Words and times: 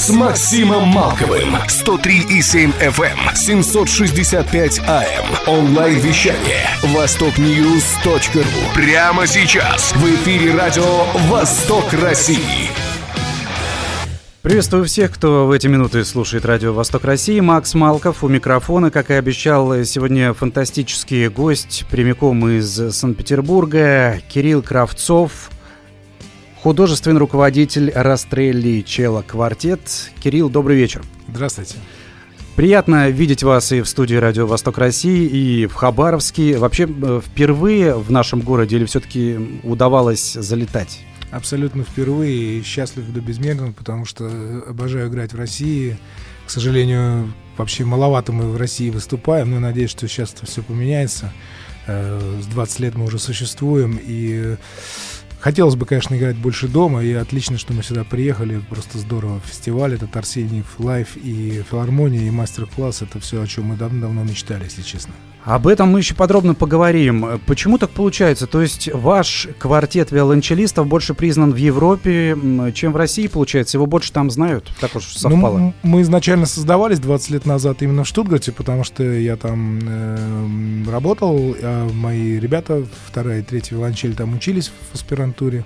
с 0.00 0.08
Максимом 0.08 0.88
Малковым. 0.88 1.56
103,7 1.56 2.72
FM, 2.80 3.34
765 3.34 4.78
AM. 4.78 5.26
Онлайн-вещание. 5.46 6.64
Востокньюз.ру. 6.84 8.42
Прямо 8.74 9.26
сейчас. 9.26 9.92
В 9.92 10.06
эфире 10.06 10.54
радио 10.54 11.04
«Восток 11.28 11.92
России». 11.92 12.70
Приветствую 14.40 14.86
всех, 14.86 15.12
кто 15.12 15.46
в 15.46 15.50
эти 15.50 15.66
минуты 15.66 16.02
слушает 16.06 16.46
радио 16.46 16.72
«Восток 16.72 17.04
России». 17.04 17.38
Макс 17.40 17.74
Малков 17.74 18.24
у 18.24 18.28
микрофона. 18.28 18.90
Как 18.90 19.10
и 19.10 19.14
обещал, 19.14 19.84
сегодня 19.84 20.32
фантастический 20.32 21.28
гость 21.28 21.84
прямиком 21.90 22.48
из 22.48 22.94
Санкт-Петербурга. 22.94 24.22
Кирилл 24.30 24.62
Кравцов, 24.62 25.50
художественный 26.62 27.18
руководитель 27.18 27.90
Растрелли 27.94 28.82
Чела 28.82 29.22
Квартет. 29.22 29.80
Кирилл, 30.20 30.50
добрый 30.50 30.76
вечер. 30.76 31.02
Здравствуйте. 31.28 31.76
Приятно 32.54 33.08
видеть 33.08 33.42
вас 33.42 33.72
и 33.72 33.80
в 33.80 33.88
студии 33.88 34.16
Радио 34.16 34.46
Восток 34.46 34.76
России, 34.76 35.26
и 35.26 35.66
в 35.66 35.74
Хабаровске. 35.74 36.58
Вообще, 36.58 36.86
э, 36.86 37.20
впервые 37.24 37.94
в 37.94 38.10
нашем 38.10 38.40
городе 38.40 38.76
или 38.76 38.84
все-таки 38.84 39.60
удавалось 39.62 40.34
залетать? 40.34 41.00
Абсолютно 41.30 41.84
впервые 41.84 42.58
и 42.58 42.62
счастлив 42.62 43.10
до 43.10 43.20
безмерно, 43.20 43.72
потому 43.72 44.04
что 44.04 44.26
обожаю 44.68 45.08
играть 45.08 45.32
в 45.32 45.36
России. 45.36 45.96
К 46.46 46.50
сожалению, 46.50 47.32
вообще 47.56 47.84
маловато 47.84 48.32
мы 48.32 48.50
в 48.50 48.56
России 48.58 48.90
выступаем, 48.90 49.52
но 49.52 49.60
надеюсь, 49.60 49.90
что 49.90 50.06
сейчас 50.08 50.34
это 50.34 50.44
все 50.44 50.62
поменяется. 50.62 51.32
Э, 51.86 52.40
с 52.42 52.46
20 52.46 52.80
лет 52.80 52.94
мы 52.96 53.04
уже 53.06 53.18
существуем, 53.18 53.98
и 54.02 54.56
Хотелось 55.40 55.74
бы, 55.74 55.86
конечно, 55.86 56.14
играть 56.14 56.36
больше 56.36 56.68
дома, 56.68 57.02
и 57.02 57.14
отлично, 57.14 57.56
что 57.56 57.72
мы 57.72 57.82
сюда 57.82 58.04
приехали, 58.04 58.60
просто 58.68 58.98
здорово. 58.98 59.40
Фестиваль, 59.40 59.94
этот 59.94 60.14
Арсеньев 60.14 60.78
Life 60.78 61.16
и 61.16 61.62
филармония, 61.68 62.26
и 62.26 62.30
мастер-класс, 62.30 63.00
это 63.00 63.20
все, 63.20 63.40
о 63.40 63.46
чем 63.46 63.64
мы 63.64 63.76
давно-давно 63.76 64.22
мечтали, 64.22 64.64
если 64.64 64.82
честно. 64.82 65.14
Об 65.44 65.66
этом 65.66 65.90
мы 65.90 66.00
еще 66.00 66.14
подробно 66.14 66.54
поговорим. 66.54 67.40
Почему 67.46 67.78
так 67.78 67.90
получается? 67.90 68.46
То 68.46 68.60
есть 68.60 68.90
ваш 68.92 69.48
квартет 69.58 70.12
виолончелистов 70.12 70.86
больше 70.86 71.14
признан 71.14 71.52
в 71.52 71.56
Европе, 71.56 72.36
чем 72.74 72.92
в 72.92 72.96
России, 72.96 73.26
получается? 73.26 73.78
Его 73.78 73.86
больше 73.86 74.12
там 74.12 74.30
знают? 74.30 74.70
Так 74.80 74.94
уж 74.96 75.04
совпало. 75.04 75.58
Ну, 75.58 75.74
мы 75.82 76.02
изначально 76.02 76.44
создавались 76.44 76.98
20 76.98 77.30
лет 77.30 77.46
назад 77.46 77.82
именно 77.82 78.04
в 78.04 78.08
Штутгарте, 78.08 78.52
потому 78.52 78.84
что 78.84 79.02
я 79.02 79.36
там 79.36 79.80
э, 79.82 80.90
работал, 80.90 81.56
а 81.62 81.88
мои 81.90 82.38
ребята, 82.38 82.84
вторая 83.06 83.40
и 83.40 83.42
третья 83.42 83.76
виолончель, 83.76 84.14
там 84.14 84.34
учились 84.34 84.70
в 84.90 84.94
аспирантуре. 84.94 85.64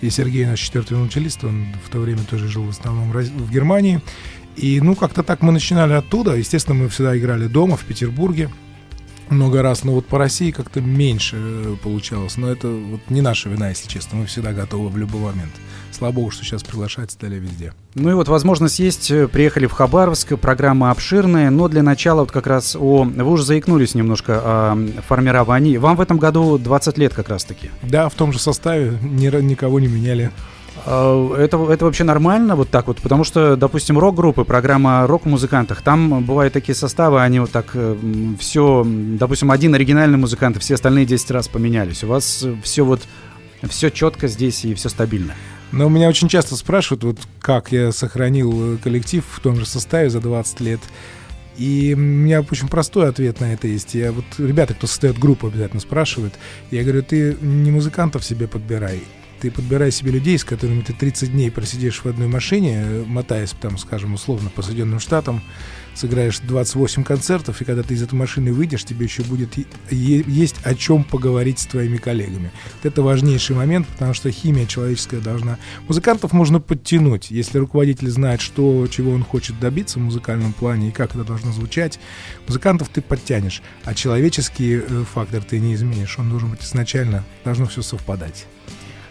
И 0.00 0.10
Сергей, 0.10 0.44
наш 0.44 0.60
четвертый 0.60 0.94
виолончелист, 0.94 1.44
он 1.44 1.66
в 1.86 1.88
то 1.88 1.98
время 1.98 2.22
тоже 2.28 2.48
жил 2.48 2.64
в 2.64 2.70
основном 2.70 3.12
в 3.12 3.50
Германии. 3.50 4.02
И, 4.56 4.80
ну, 4.80 4.96
как-то 4.96 5.22
так 5.22 5.40
мы 5.42 5.52
начинали 5.52 5.92
оттуда. 5.92 6.34
Естественно, 6.34 6.74
мы 6.74 6.88
всегда 6.88 7.16
играли 7.16 7.46
дома, 7.46 7.76
в 7.76 7.84
Петербурге 7.84 8.50
много 9.30 9.62
раз, 9.62 9.84
но 9.84 9.92
вот 9.92 10.06
по 10.06 10.18
России 10.18 10.50
как-то 10.50 10.80
меньше 10.80 11.36
э, 11.38 11.76
получалось. 11.82 12.36
Но 12.36 12.50
это 12.50 12.68
вот 12.68 13.00
не 13.08 13.20
наша 13.20 13.48
вина, 13.48 13.68
если 13.70 13.88
честно. 13.88 14.18
Мы 14.18 14.26
всегда 14.26 14.52
готовы 14.52 14.88
в 14.88 14.96
любой 14.96 15.20
момент. 15.20 15.52
Слава 15.90 16.12
богу, 16.12 16.30
что 16.30 16.44
сейчас 16.44 16.62
приглашать 16.62 17.12
стали 17.12 17.36
везде. 17.36 17.72
Ну 17.94 18.10
и 18.10 18.14
вот 18.14 18.28
возможность 18.28 18.78
есть. 18.78 19.10
Э, 19.10 19.28
приехали 19.28 19.66
в 19.66 19.72
Хабаровск, 19.72 20.38
программа 20.38 20.90
обширная, 20.90 21.50
но 21.50 21.68
для 21.68 21.82
начала 21.82 22.20
вот 22.20 22.32
как 22.32 22.46
раз 22.46 22.76
о... 22.76 23.04
Вы 23.04 23.30
уже 23.30 23.44
заикнулись 23.44 23.94
немножко 23.94 24.40
о 24.42 24.76
формировании. 25.06 25.76
Вам 25.76 25.96
в 25.96 26.00
этом 26.00 26.18
году 26.18 26.58
20 26.58 26.98
лет 26.98 27.14
как 27.14 27.28
раз-таки. 27.28 27.70
Да, 27.82 28.08
в 28.08 28.14
том 28.14 28.32
же 28.32 28.38
составе, 28.38 28.98
ни, 29.02 29.28
никого 29.42 29.80
не 29.80 29.86
меняли. 29.86 30.30
А, 30.86 31.34
это, 31.36 31.56
это 31.70 31.84
вообще 31.84 32.04
нормально 32.04 32.56
вот 32.56 32.70
так 32.70 32.86
вот? 32.86 33.00
Потому 33.00 33.24
что, 33.24 33.56
допустим, 33.56 33.98
рок-группы, 33.98 34.44
программа 34.44 35.06
рок-музыкантах, 35.06 35.82
там 35.82 36.24
бывают 36.24 36.52
такие 36.52 36.74
составы, 36.74 37.22
они 37.22 37.40
вот 37.40 37.50
так 37.50 37.70
э, 37.74 37.96
все, 38.38 38.84
допустим, 38.86 39.50
один 39.50 39.74
оригинальный 39.74 40.18
музыкант, 40.18 40.58
все 40.60 40.74
остальные 40.74 41.06
10 41.06 41.30
раз 41.30 41.48
поменялись. 41.48 42.04
У 42.04 42.08
вас 42.08 42.44
все 42.62 42.84
вот, 42.84 43.02
все 43.68 43.90
четко 43.90 44.28
здесь 44.28 44.64
и 44.64 44.74
все 44.74 44.88
стабильно. 44.88 45.34
Но 45.72 45.88
меня 45.88 46.08
очень 46.08 46.28
часто 46.28 46.54
спрашивают, 46.54 47.04
вот 47.04 47.18
как 47.40 47.72
я 47.72 47.90
сохранил 47.90 48.78
коллектив 48.82 49.24
в 49.28 49.40
том 49.40 49.56
же 49.56 49.66
составе 49.66 50.10
за 50.10 50.20
20 50.20 50.60
лет. 50.60 50.80
И 51.56 51.94
у 51.96 52.00
меня 52.00 52.40
очень 52.40 52.68
простой 52.68 53.08
ответ 53.08 53.40
на 53.40 53.52
это 53.52 53.68
есть. 53.68 53.94
Я 53.94 54.12
вот 54.12 54.24
ребята, 54.38 54.74
кто 54.74 54.86
создает 54.86 55.18
группу, 55.18 55.46
обязательно 55.46 55.80
спрашивают. 55.80 56.34
Я 56.70 56.82
говорю, 56.82 57.02
ты 57.02 57.36
не 57.40 57.70
музыкантов 57.70 58.24
себе 58.24 58.48
подбирай, 58.48 59.02
ты 59.44 59.50
подбирай 59.50 59.90
себе 59.92 60.10
людей, 60.10 60.38
с 60.38 60.44
которыми 60.44 60.80
ты 60.80 60.94
30 60.94 61.32
дней 61.32 61.50
просидишь 61.50 62.00
в 62.02 62.06
одной 62.06 62.28
машине, 62.28 63.04
мотаясь, 63.06 63.50
там, 63.60 63.76
скажем, 63.76 64.14
условно, 64.14 64.48
по 64.48 64.62
Соединенным 64.62 65.00
Штатам, 65.00 65.42
сыграешь 65.94 66.38
28 66.38 67.04
концертов, 67.04 67.60
и 67.60 67.66
когда 67.66 67.82
ты 67.82 67.92
из 67.92 68.02
этой 68.02 68.14
машины 68.14 68.54
выйдешь, 68.54 68.84
тебе 68.84 69.04
еще 69.04 69.22
будет 69.22 69.50
есть 69.90 70.56
о 70.64 70.74
чем 70.74 71.04
поговорить 71.04 71.58
с 71.58 71.66
твоими 71.66 71.98
коллегами. 71.98 72.52
Вот 72.76 72.86
это 72.86 73.02
важнейший 73.02 73.54
момент, 73.54 73.86
потому 73.86 74.14
что 74.14 74.30
химия 74.30 74.64
человеческая 74.64 75.20
должна... 75.20 75.58
Музыкантов 75.88 76.32
можно 76.32 76.58
подтянуть, 76.58 77.30
если 77.30 77.58
руководитель 77.58 78.08
знает, 78.08 78.40
что, 78.40 78.86
чего 78.86 79.12
он 79.12 79.22
хочет 79.22 79.60
добиться 79.60 79.98
в 79.98 80.02
музыкальном 80.02 80.54
плане 80.54 80.88
и 80.88 80.90
как 80.90 81.14
это 81.14 81.22
должно 81.22 81.52
звучать, 81.52 82.00
музыкантов 82.46 82.88
ты 82.88 83.02
подтянешь, 83.02 83.60
а 83.84 83.94
человеческий 83.94 84.76
э, 84.76 85.04
фактор 85.12 85.42
ты 85.42 85.60
не 85.60 85.74
изменишь. 85.74 86.18
Он 86.18 86.30
должен 86.30 86.48
быть 86.48 86.64
изначально, 86.64 87.26
должно 87.44 87.66
все 87.66 87.82
совпадать. 87.82 88.46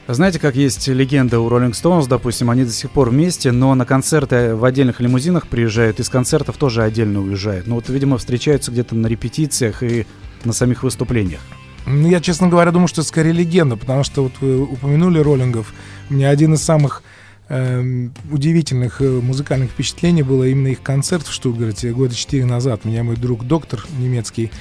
Знаете, 0.05 0.37
как 0.37 0.57
есть 0.57 0.85
легенда 0.89 1.39
у 1.39 1.49
Rolling 1.49 1.71
Stones, 1.71 2.09
допустим, 2.09 2.49
они 2.49 2.65
до 2.65 2.71
сих 2.71 2.91
пор 2.91 3.09
вместе, 3.09 3.53
но 3.53 3.73
на 3.73 3.85
концерты 3.85 4.53
в 4.53 4.65
отдельных 4.65 4.99
лимузинах 4.99 5.47
приезжают, 5.47 6.01
из 6.01 6.09
концертов 6.09 6.57
тоже 6.57 6.83
отдельно 6.83 7.21
уезжают. 7.21 7.67
Ну 7.67 7.75
вот, 7.75 7.87
видимо, 7.87 8.17
встречаются 8.17 8.69
где-то 8.69 8.95
на 8.95 9.07
репетициях 9.07 9.81
и 9.81 10.05
на 10.43 10.51
самих 10.51 10.83
выступлениях. 10.83 11.39
Ну, 11.85 12.09
я, 12.09 12.19
честно 12.19 12.49
говоря, 12.49 12.71
думаю, 12.71 12.89
что 12.89 12.99
это 12.99 13.07
скорее 13.07 13.31
легенда, 13.31 13.77
потому 13.77 14.03
что 14.03 14.23
вот 14.23 14.33
вы 14.41 14.63
упомянули 14.63 15.19
роллингов. 15.19 15.73
У 16.09 16.15
меня 16.15 16.31
один 16.31 16.53
из 16.53 16.61
самых 16.61 17.01
э, 17.47 18.09
удивительных 18.29 18.99
музыкальных 18.99 19.71
впечатлений 19.71 20.23
было 20.23 20.43
именно 20.43 20.67
их 20.67 20.81
концерт 20.81 21.27
в 21.27 21.31
Штутгарте 21.31 21.93
года 21.93 22.13
четыре 22.13 22.45
назад. 22.45 22.83
Меня 22.83 23.05
мой 23.05 23.15
друг 23.15 23.45
доктор 23.45 23.85
немецкий 23.97 24.51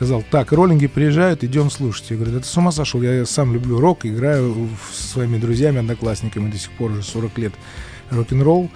сказал, 0.00 0.24
так, 0.30 0.50
роллинги 0.52 0.86
приезжают, 0.86 1.44
идем 1.44 1.70
слушать. 1.70 2.06
Я 2.08 2.16
говорю, 2.16 2.32
да 2.32 2.40
ты 2.40 2.46
с 2.46 2.56
ума 2.56 2.72
сошел, 2.72 3.02
я 3.02 3.26
сам 3.26 3.52
люблю 3.52 3.78
рок, 3.78 4.06
играю 4.06 4.66
со 4.94 5.08
своими 5.08 5.36
друзьями, 5.36 5.80
одноклассниками 5.80 6.50
до 6.50 6.56
сих 6.56 6.70
пор 6.70 6.92
уже 6.92 7.02
40 7.02 7.36
лет 7.36 7.52
рок-н-ролл. 8.08 8.70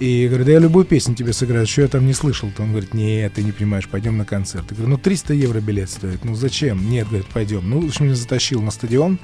И 0.00 0.26
говорю, 0.28 0.44
да 0.44 0.52
я 0.52 0.58
любую 0.58 0.84
песню 0.84 1.14
тебе 1.14 1.32
сыграю, 1.32 1.66
что 1.66 1.80
я 1.80 1.88
там 1.88 2.04
не 2.04 2.12
слышал. 2.12 2.50
То 2.54 2.62
он 2.62 2.72
говорит, 2.72 2.92
нет, 2.92 3.32
ты 3.32 3.42
не 3.42 3.52
понимаешь, 3.52 3.88
пойдем 3.88 4.18
на 4.18 4.26
концерт. 4.26 4.66
Я 4.68 4.76
говорю, 4.76 4.90
ну 4.90 4.98
300 4.98 5.32
евро 5.32 5.60
билет 5.60 5.88
стоит, 5.88 6.22
ну 6.26 6.34
зачем? 6.34 6.90
Нет, 6.90 7.08
говорит, 7.08 7.26
пойдем. 7.28 7.70
Ну, 7.70 7.80
в 7.80 7.86
общем, 7.86 8.04
меня 8.04 8.14
затащил 8.14 8.60
на 8.60 8.70
стадион, 8.70 9.18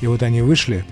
и 0.00 0.08
вот 0.08 0.24
они 0.24 0.42
вышли, 0.42 0.84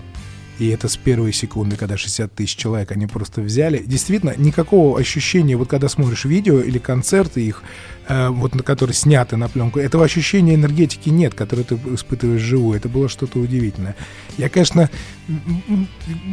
и 0.57 0.69
это 0.69 0.87
с 0.87 0.95
первой 0.95 1.33
секунды, 1.33 1.75
когда 1.75 1.97
60 1.97 2.33
тысяч 2.33 2.55
человек 2.55 2.91
они 2.91 3.07
просто 3.07 3.41
взяли. 3.41 3.83
Действительно, 3.85 4.33
никакого 4.37 4.97
ощущения, 4.99 5.57
вот 5.57 5.67
когда 5.67 5.89
смотришь 5.89 6.25
видео 6.25 6.61
или 6.61 6.77
концерты 6.77 7.41
их, 7.45 7.61
э, 8.07 8.29
вот 8.29 8.55
на 8.55 8.63
которые 8.63 8.93
сняты 8.93 9.35
на 9.35 9.49
пленку, 9.49 9.79
этого 9.79 10.05
ощущения 10.05 10.55
энергетики 10.55 11.09
нет, 11.09 11.33
которое 11.33 11.63
ты 11.63 11.75
испытываешь 11.93 12.41
живую. 12.41 12.77
Это 12.77 12.87
было 12.87 13.09
что-то 13.09 13.39
удивительное. 13.39 13.95
Я, 14.37 14.47
конечно, 14.47 14.89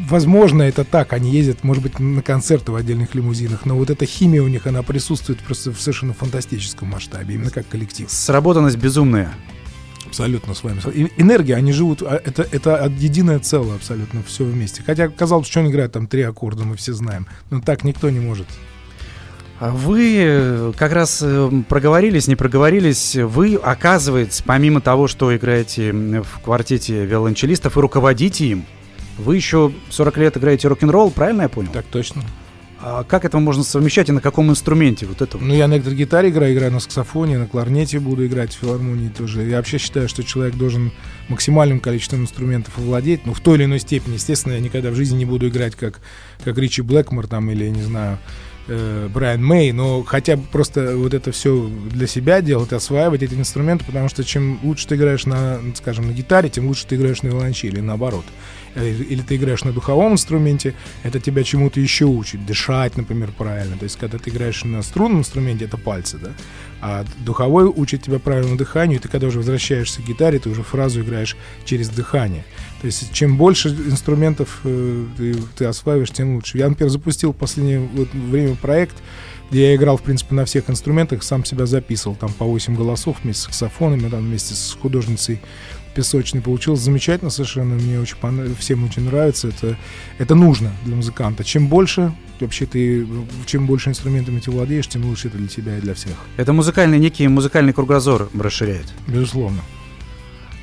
возможно, 0.09 0.63
это 0.63 0.85
так. 0.85 1.13
Они 1.13 1.33
ездят, 1.33 1.65
может 1.65 1.83
быть, 1.83 1.99
на 1.99 2.23
концерты 2.23 2.71
в 2.71 2.77
отдельных 2.77 3.15
лимузинах, 3.15 3.67
но 3.67 3.77
вот 3.77 3.91
эта 3.91 4.07
химия 4.07 4.43
у 4.43 4.49
них, 4.49 4.67
она 4.67 4.83
присутствует 4.83 5.41
просто 5.41 5.73
в 5.73 5.81
совершенно 5.81 6.15
фантастическом 6.15 6.89
масштабе, 6.89 7.35
именно 7.35 7.51
как 7.51 7.69
коллектив. 7.69 8.09
Сработанность 8.11 8.77
безумная. 8.77 9.35
Абсолютно 10.13 10.53
с 10.53 10.63
вами. 10.63 10.79
Энергия, 11.17 11.55
они 11.55 11.73
живут, 11.73 12.03
а, 12.03 12.21
это, 12.23 12.47
это 12.53 12.93
единое 12.99 13.39
целое 13.39 13.77
абсолютно, 13.77 14.23
все 14.23 14.45
вместе. 14.45 14.83
Хотя 14.85 15.09
казалось, 15.09 15.49
что 15.49 15.61
они 15.61 15.71
играют 15.71 15.93
там 15.93 16.07
три 16.07 16.21
аккорда, 16.21 16.65
мы 16.65 16.77
все 16.77 16.93
знаем. 16.93 17.27
Но 17.49 17.63
так 17.63 17.83
никто 17.83 18.11
не 18.11 18.21
может. 18.21 18.47
А 19.59 19.71
вы 19.71 20.17
э, 20.19 20.73
как 20.77 20.93
раз 20.93 21.21
э, 21.23 21.51
проговорились, 21.67 22.29
не 22.29 22.37
проговорились. 22.37 23.17
Вы, 23.17 23.55
оказывается, 23.55 24.43
помимо 24.45 24.83
того, 24.83 25.09
что 25.09 25.35
играете 25.35 25.93
в 25.95 26.41
квартете 26.45 27.07
виолончелистов 27.07 27.79
и 27.79 27.81
руководите 27.81 28.49
им, 28.49 28.67
вы 29.17 29.37
еще 29.37 29.73
40 29.89 30.19
лет 30.19 30.37
играете 30.37 30.69
рок-н-ролл, 30.69 31.11
правильно 31.11 31.43
я 31.43 31.49
понял? 31.49 31.71
Так 31.73 31.87
точно. 31.87 32.23
А 32.85 33.05
как 33.05 33.25
это 33.25 33.39
можно 33.39 33.63
совмещать 33.63 34.09
и 34.09 34.13
на 34.13 34.21
каком 34.21 34.51
инструменте? 34.51 35.07
Вот 35.07 35.23
это? 35.23 35.39
Ну, 35.39 35.55
я 35.55 35.69
на 35.69 35.75
электрогитаре 35.75 36.31
играю, 36.31 36.53
играю 36.53 36.73
на 36.73 36.81
саксофоне, 36.81 37.39
на 37.39 37.47
кларнете 37.47 38.01
буду 38.01 38.27
играть 38.27 38.53
в 38.53 38.59
филармонии 38.59 39.09
тоже. 39.09 39.43
Я 39.43 39.59
вообще 39.59 39.79
считаю, 39.79 40.09
что 40.09 40.25
человек 40.25 40.57
должен 40.57 40.91
максимальным 41.29 41.79
количеством 41.79 42.23
инструментов 42.23 42.77
овладеть. 42.79 43.25
Ну, 43.25 43.35
в 43.35 43.41
той 43.41 43.57
или 43.59 43.65
иной 43.67 43.79
степени. 43.79 44.15
Естественно, 44.15 44.55
я 44.55 44.61
никогда 44.61 44.91
в 44.91 44.97
жизни 44.97 45.19
не 45.19 45.25
буду 45.25 45.49
играть 45.49 45.77
как, 45.77 46.01
как 46.45 46.59
Ричи 46.59 46.83
Блэкмор 46.83 47.29
там 47.29 47.49
или, 47.53 47.69
не 47.69 47.83
знаю, 47.83 48.19
э, 48.67 49.09
Брайан 49.15 49.45
Мэй, 49.45 49.71
но 49.71 50.03
хотя 50.03 50.37
бы 50.37 50.43
просто 50.51 50.97
вот 50.97 51.15
это 51.15 51.31
все 51.31 51.71
для 51.89 52.09
себя 52.09 52.41
делать, 52.41 52.73
осваивать 52.73 53.23
эти 53.23 53.35
инструменты, 53.35 53.85
потому 53.85 54.09
что 54.09 54.25
чем 54.25 54.59
лучше 54.65 54.89
ты 54.89 54.97
играешь 54.97 55.25
на, 55.25 55.61
скажем, 55.77 56.09
на 56.09 56.13
гитаре, 56.13 56.49
тем 56.49 56.67
лучше 56.67 56.87
ты 56.89 56.97
играешь 56.97 57.23
на 57.23 57.29
виолончели, 57.29 57.79
наоборот. 57.79 58.25
Э, 58.75 58.89
или 58.89 59.23
ты 59.23 59.37
играешь 59.37 59.65
на 59.65 59.73
духовом 59.73 60.13
инструменте, 60.13 60.75
это 61.03 61.21
тебя 61.21 61.43
чему-то 61.43 61.81
еще 61.81 62.07
учит, 62.07 62.45
дышать, 62.47 62.97
например, 62.97 63.31
правильно. 63.37 63.77
То 63.77 63.85
есть, 63.85 63.99
когда 63.99 64.19
ты 64.19 64.31
играешь 64.31 64.65
на 64.65 64.83
струнном 64.83 65.21
инструменте, 65.21 65.67
это 65.67 65.77
пальцы, 65.77 66.19
да, 66.19 66.31
а 66.81 67.05
духовой 67.19 67.65
учит 67.67 68.03
тебя 68.03 68.19
правильному 68.19 68.57
дыханию, 68.57 68.99
и 68.99 69.03
ты 69.03 69.09
когда 69.09 69.27
уже 69.27 69.39
возвращаешься 69.39 70.01
к 70.03 70.07
гитаре, 70.07 70.39
ты 70.39 70.49
уже 70.49 70.63
фразу 70.63 71.03
играешь 71.03 71.37
через 71.65 71.89
дыхание. 71.89 72.45
То 72.81 72.87
есть, 72.87 73.13
чем 73.13 73.37
больше 73.37 73.69
инструментов 73.69 74.61
э, 74.65 75.07
ты, 75.17 75.35
ты 75.57 75.65
осваиваешь, 75.67 76.11
тем 76.11 76.35
лучше. 76.37 76.59
Я, 76.59 76.69
например, 76.69 76.91
запустил 76.91 77.33
в 77.33 77.37
последнее 77.37 77.81
вот, 77.81 78.09
время 78.13 78.57
проект, 78.57 78.97
где 79.51 79.69
я 79.69 79.77
играл, 79.77 79.99
в 79.99 80.03
принципе, 80.03 80.35
на 80.35 80.47
всех 80.47 80.71
инструментах, 80.71 81.23
сам 81.23 81.45
себя 81.45 81.67
записывал, 81.67 82.17
там 82.17 82.33
по 82.33 82.47
8 82.47 82.75
голосов 82.75 83.19
вместе 83.23 83.43
с 83.43 83.45
саксофонами, 83.45 84.09
там 84.09 84.21
вместе 84.21 84.55
с 84.55 84.77
художницей 84.81 85.41
песочный. 85.95 86.41
Получилось 86.41 86.81
замечательно 86.81 87.31
совершенно. 87.31 87.75
Мне 87.75 88.01
очень 88.01 88.17
понравилось, 88.17 88.59
всем 88.59 88.85
очень 88.85 89.05
нравится. 89.05 89.49
Это, 89.49 89.77
это 90.19 90.35
нужно 90.35 90.73
для 90.85 90.97
музыканта. 90.97 91.45
Чем 91.45 91.69
больше 91.69 92.13
вообще 92.41 92.67
ты, 92.67 93.07
чем 93.47 93.67
больше 93.67 93.91
инструментами 93.91 94.41
ты 94.41 94.51
владеешь, 94.51 94.89
тем 94.89 95.05
лучше 95.05 95.29
это 95.29 95.39
для 95.39 95.49
тебя 95.49 95.79
и 95.79 95.81
для 95.81 95.95
всех. 95.95 96.15
Это 96.37 96.53
музыкальный, 96.53 96.99
некий 96.99 97.29
музыкальный 97.29 97.73
кругозор 97.73 98.29
расширяет. 98.35 98.93
Безусловно. 99.07 99.61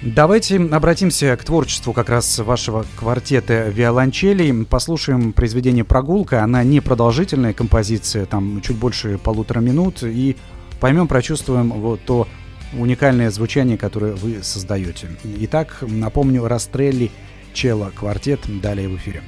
Давайте 0.02 0.58
обратимся 0.58 1.36
к 1.36 1.44
творчеству 1.44 1.92
как 1.92 2.08
раз 2.08 2.40
вашего 2.40 2.86
квартета 2.96 3.68
виолончелей. 3.68 4.64
Послушаем 4.64 5.34
произведение 5.34 5.84
«Прогулка». 5.84 6.42
Она 6.42 6.64
не 6.64 6.80
продолжительная 6.80 7.52
композиция, 7.52 8.26
там 8.26 8.62
чуть 8.62 8.78
больше 8.78 9.18
полутора 9.18 9.60
минут. 9.60 10.02
И 10.04 10.38
поймем, 10.80 11.10
прочувствуем 11.10 11.72
вот 11.72 12.00
то 12.06 12.30
уникальное 12.74 13.30
звучание, 13.32 13.78
которое 13.78 14.14
вы 14.14 14.44
создаете. 14.44 15.08
Итак, 15.24 15.78
напомню, 15.82 16.48
Растрелли 16.48 17.12
Чело 17.54 17.92
квартет 17.94 18.40
далее 18.62 18.88
в 18.88 18.96
эфире. 18.98 19.24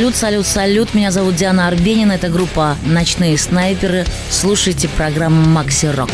Салют, 0.00 0.16
салют, 0.16 0.46
салют. 0.46 0.94
Меня 0.94 1.10
зовут 1.10 1.34
Диана 1.34 1.68
Арбенина. 1.68 2.12
Это 2.12 2.30
группа 2.30 2.74
«Ночные 2.86 3.36
снайперы». 3.36 4.06
Слушайте 4.30 4.88
программу 4.88 5.46
«Макси 5.46 5.84
Рок». 5.94 6.08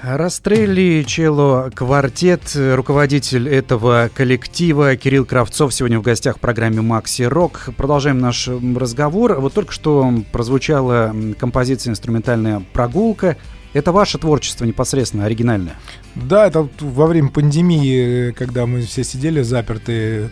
Растрелли 0.00 1.02
Чело 1.04 1.70
Квартет, 1.74 2.42
руководитель 2.54 3.48
этого 3.48 4.08
коллектива 4.14 4.94
Кирилл 4.94 5.24
Кравцов 5.24 5.74
сегодня 5.74 5.98
в 5.98 6.02
гостях 6.02 6.36
в 6.36 6.38
программе 6.40 6.82
Макси 6.82 7.22
Рок. 7.22 7.70
Продолжаем 7.76 8.20
наш 8.20 8.48
разговор. 8.76 9.40
Вот 9.40 9.54
только 9.54 9.72
что 9.72 10.08
прозвучала 10.30 11.12
композиция 11.36 11.90
инструментальная 11.90 12.62
«Прогулка». 12.72 13.36
Это 13.72 13.90
ваше 13.90 14.18
творчество 14.18 14.64
непосредственно, 14.64 15.26
оригинальное? 15.26 15.74
Да, 16.14 16.46
это 16.46 16.68
во 16.80 17.06
время 17.06 17.28
пандемии, 17.28 18.32
когда 18.32 18.66
мы 18.66 18.82
все 18.82 19.02
сидели 19.04 19.42
заперты 19.42 20.30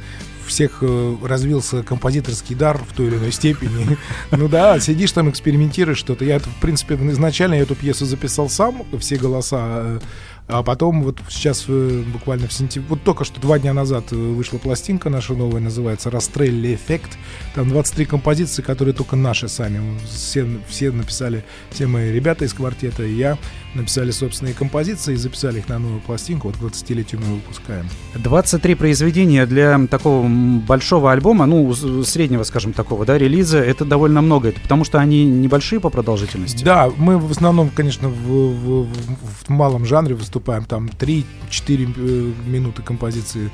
всех 0.49 0.79
э, 0.83 1.17
развился 1.23 1.83
композиторский 1.83 2.55
дар 2.55 2.78
в 2.78 2.93
той 2.95 3.07
или 3.07 3.17
иной 3.17 3.33
степени. 3.33 3.97
Ну 4.31 4.49
да, 4.49 4.78
сидишь 4.78 5.12
там, 5.12 5.31
экспериментируешь 5.31 5.99
что-то. 5.99 6.25
Я, 6.25 6.38
в 6.38 6.61
принципе, 6.61 6.95
изначально 6.95 7.55
эту 7.55 7.75
пьесу 7.75 8.05
записал 8.05 8.49
сам, 8.49 8.85
все 8.99 9.17
голоса 9.17 9.59
э, 9.61 10.00
а 10.49 10.62
потом 10.62 11.02
вот 11.02 11.21
сейчас 11.28 11.67
э, 11.69 12.02
буквально 12.11 12.49
в 12.49 12.55
сентябре, 12.55 12.88
вот 12.88 13.02
только 13.02 13.25
что 13.25 13.38
два 13.38 13.59
дня 13.59 13.75
назад 13.75 14.12
вышла 14.12 14.57
пластинка 14.57 15.11
наша 15.11 15.35
новая, 15.35 15.61
называется 15.61 16.11
«Расстрелли 16.11 16.75
эффект». 16.75 17.19
Там 17.55 17.69
23 17.69 18.07
композиции, 18.07 18.62
которые 18.62 18.95
только 18.95 19.14
наши 19.14 19.47
сами. 19.49 19.99
Все, 20.07 20.47
все 20.67 20.90
написали, 20.90 21.45
все 21.71 21.87
мои 21.87 22.11
ребята 22.11 22.47
из 22.47 22.55
квартета 22.55 23.02
и 23.02 23.12
я 23.12 23.37
написали 23.75 24.11
собственные 24.11 24.55
композиции 24.55 25.15
и 25.15 25.17
записали 25.17 25.59
их 25.59 25.69
на 25.69 25.79
новую 25.79 26.01
пластинку. 26.01 26.49
Вот 26.49 26.57
к 26.57 26.61
20-летию 26.61 27.21
мы 27.21 27.35
выпускаем. 27.37 27.87
23 28.15 28.75
произведения 28.75 29.47
для 29.47 29.87
такого 29.87 30.27
большого 30.27 31.13
альбома, 31.13 31.47
ну, 31.47 31.73
среднего, 32.05 32.45
скажем, 32.45 32.73
такого, 32.73 33.05
да, 33.05 33.19
релиза, 33.19 33.59
это 33.59 33.85
довольно 33.85 34.21
много. 34.21 34.49
Это 34.49 34.61
потому 34.61 34.85
что 34.85 34.99
они 34.99 35.25
небольшие 35.25 35.81
по 35.81 35.91
продолжительности? 35.91 36.65
Да, 36.65 36.91
мы 36.97 37.19
в 37.19 37.31
основном, 37.31 37.71
конечно, 37.71 38.09
в, 38.09 38.13
в, 38.13 38.85
в, 38.85 39.45
в 39.45 39.49
малом 39.49 39.85
жанре 39.85 40.15
выступаем 40.15 40.65
там 40.65 40.87
3-4 40.87 41.25
э, 41.69 42.33
минуты 42.47 42.83
композиции. 42.83 43.51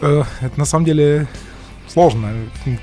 Э, 0.00 0.24
это 0.40 0.58
на 0.58 0.64
самом 0.64 0.84
деле 0.84 1.28
сложно 1.94 2.32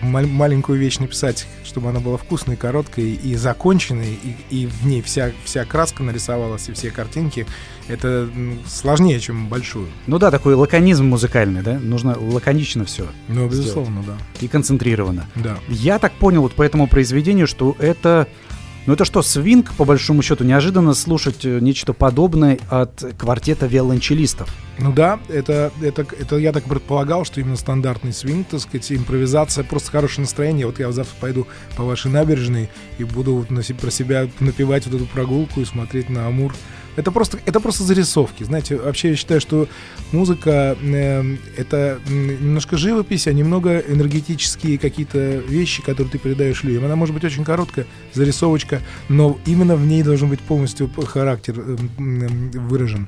маленькую 0.01 0.79
вещь 0.79 0.99
написать, 0.99 1.45
чтобы 1.65 1.89
она 1.89 1.99
была 1.99 2.15
вкусной, 2.15 2.55
короткой 2.55 3.11
и 3.11 3.35
законченной, 3.35 4.17
и, 4.23 4.35
и 4.49 4.67
в 4.67 4.85
ней 4.85 5.01
вся, 5.01 5.31
вся 5.43 5.65
краска 5.65 6.01
нарисовалась, 6.01 6.69
и 6.69 6.71
все 6.71 6.91
картинки. 6.91 7.45
Это 7.89 8.29
сложнее, 8.65 9.19
чем 9.19 9.49
большую. 9.49 9.87
Ну 10.07 10.17
да, 10.17 10.31
такой 10.31 10.55
лаконизм 10.55 11.05
музыкальный, 11.07 11.61
да? 11.61 11.77
Нужно 11.77 12.17
лаконично 12.17 12.85
все. 12.85 13.05
Ну, 13.27 13.49
безусловно, 13.49 14.01
сделать. 14.01 14.19
да. 14.19 14.45
И 14.45 14.47
концентрированно. 14.47 15.25
Да. 15.35 15.57
Я 15.67 15.99
так 15.99 16.13
понял 16.13 16.41
вот 16.41 16.53
по 16.53 16.63
этому 16.63 16.87
произведению, 16.87 17.47
что 17.47 17.75
это 17.79 18.29
Ну 18.87 18.93
это 18.93 19.05
что, 19.05 19.21
свинг, 19.21 19.73
по 19.73 19.85
большому 19.85 20.23
счету, 20.23 20.43
неожиданно 20.43 20.95
слушать 20.95 21.45
э, 21.45 21.59
нечто 21.59 21.93
подобное 21.93 22.57
от 22.67 23.13
квартета 23.15 23.67
виолончелистов? 23.67 24.49
Ну 24.79 24.91
да, 24.91 25.19
это, 25.29 25.71
это, 25.83 26.03
это 26.19 26.37
я 26.37 26.51
так 26.51 26.63
предполагал, 26.63 27.23
что 27.23 27.39
именно 27.39 27.57
стандартный 27.57 28.11
свинг, 28.11 28.47
так 28.47 28.59
сказать, 28.59 28.91
импровизация, 28.91 29.63
просто 29.63 29.91
хорошее 29.91 30.21
настроение. 30.21 30.65
Вот 30.65 30.79
я 30.79 30.91
завтра 30.91 31.15
пойду 31.19 31.47
по 31.77 31.83
вашей 31.83 32.09
набережной 32.09 32.69
и 32.97 33.03
буду 33.03 33.35
вот 33.35 33.49
про 33.79 33.91
себя 33.91 34.27
напевать 34.39 34.87
вот 34.87 34.95
эту 34.95 35.05
прогулку 35.05 35.61
и 35.61 35.65
смотреть 35.65 36.09
на 36.09 36.25
Амур. 36.25 36.51
Это 36.95 37.11
просто, 37.11 37.39
это 37.45 37.59
просто 37.59 37.83
зарисовки. 37.83 38.43
Знаете, 38.43 38.75
вообще 38.77 39.09
я 39.09 39.15
считаю, 39.15 39.39
что 39.41 39.67
музыка 40.11 40.77
э, 40.81 41.37
это 41.57 41.99
немножко 42.09 42.77
живопись, 42.77 43.27
а 43.27 43.33
немного 43.33 43.79
энергетические 43.79 44.77
какие-то 44.77 45.37
вещи, 45.47 45.81
которые 45.81 46.11
ты 46.11 46.17
передаешь 46.17 46.63
людям. 46.63 46.85
Она 46.85 46.95
может 46.95 47.13
быть 47.13 47.23
очень 47.23 47.43
короткая, 47.43 47.85
зарисовочка, 48.13 48.81
но 49.09 49.39
именно 49.45 49.75
в 49.75 49.85
ней 49.85 50.03
должен 50.03 50.29
быть 50.29 50.41
полностью 50.41 50.89
характер 50.89 51.55
э, 51.57 51.77
выражен. 51.97 53.07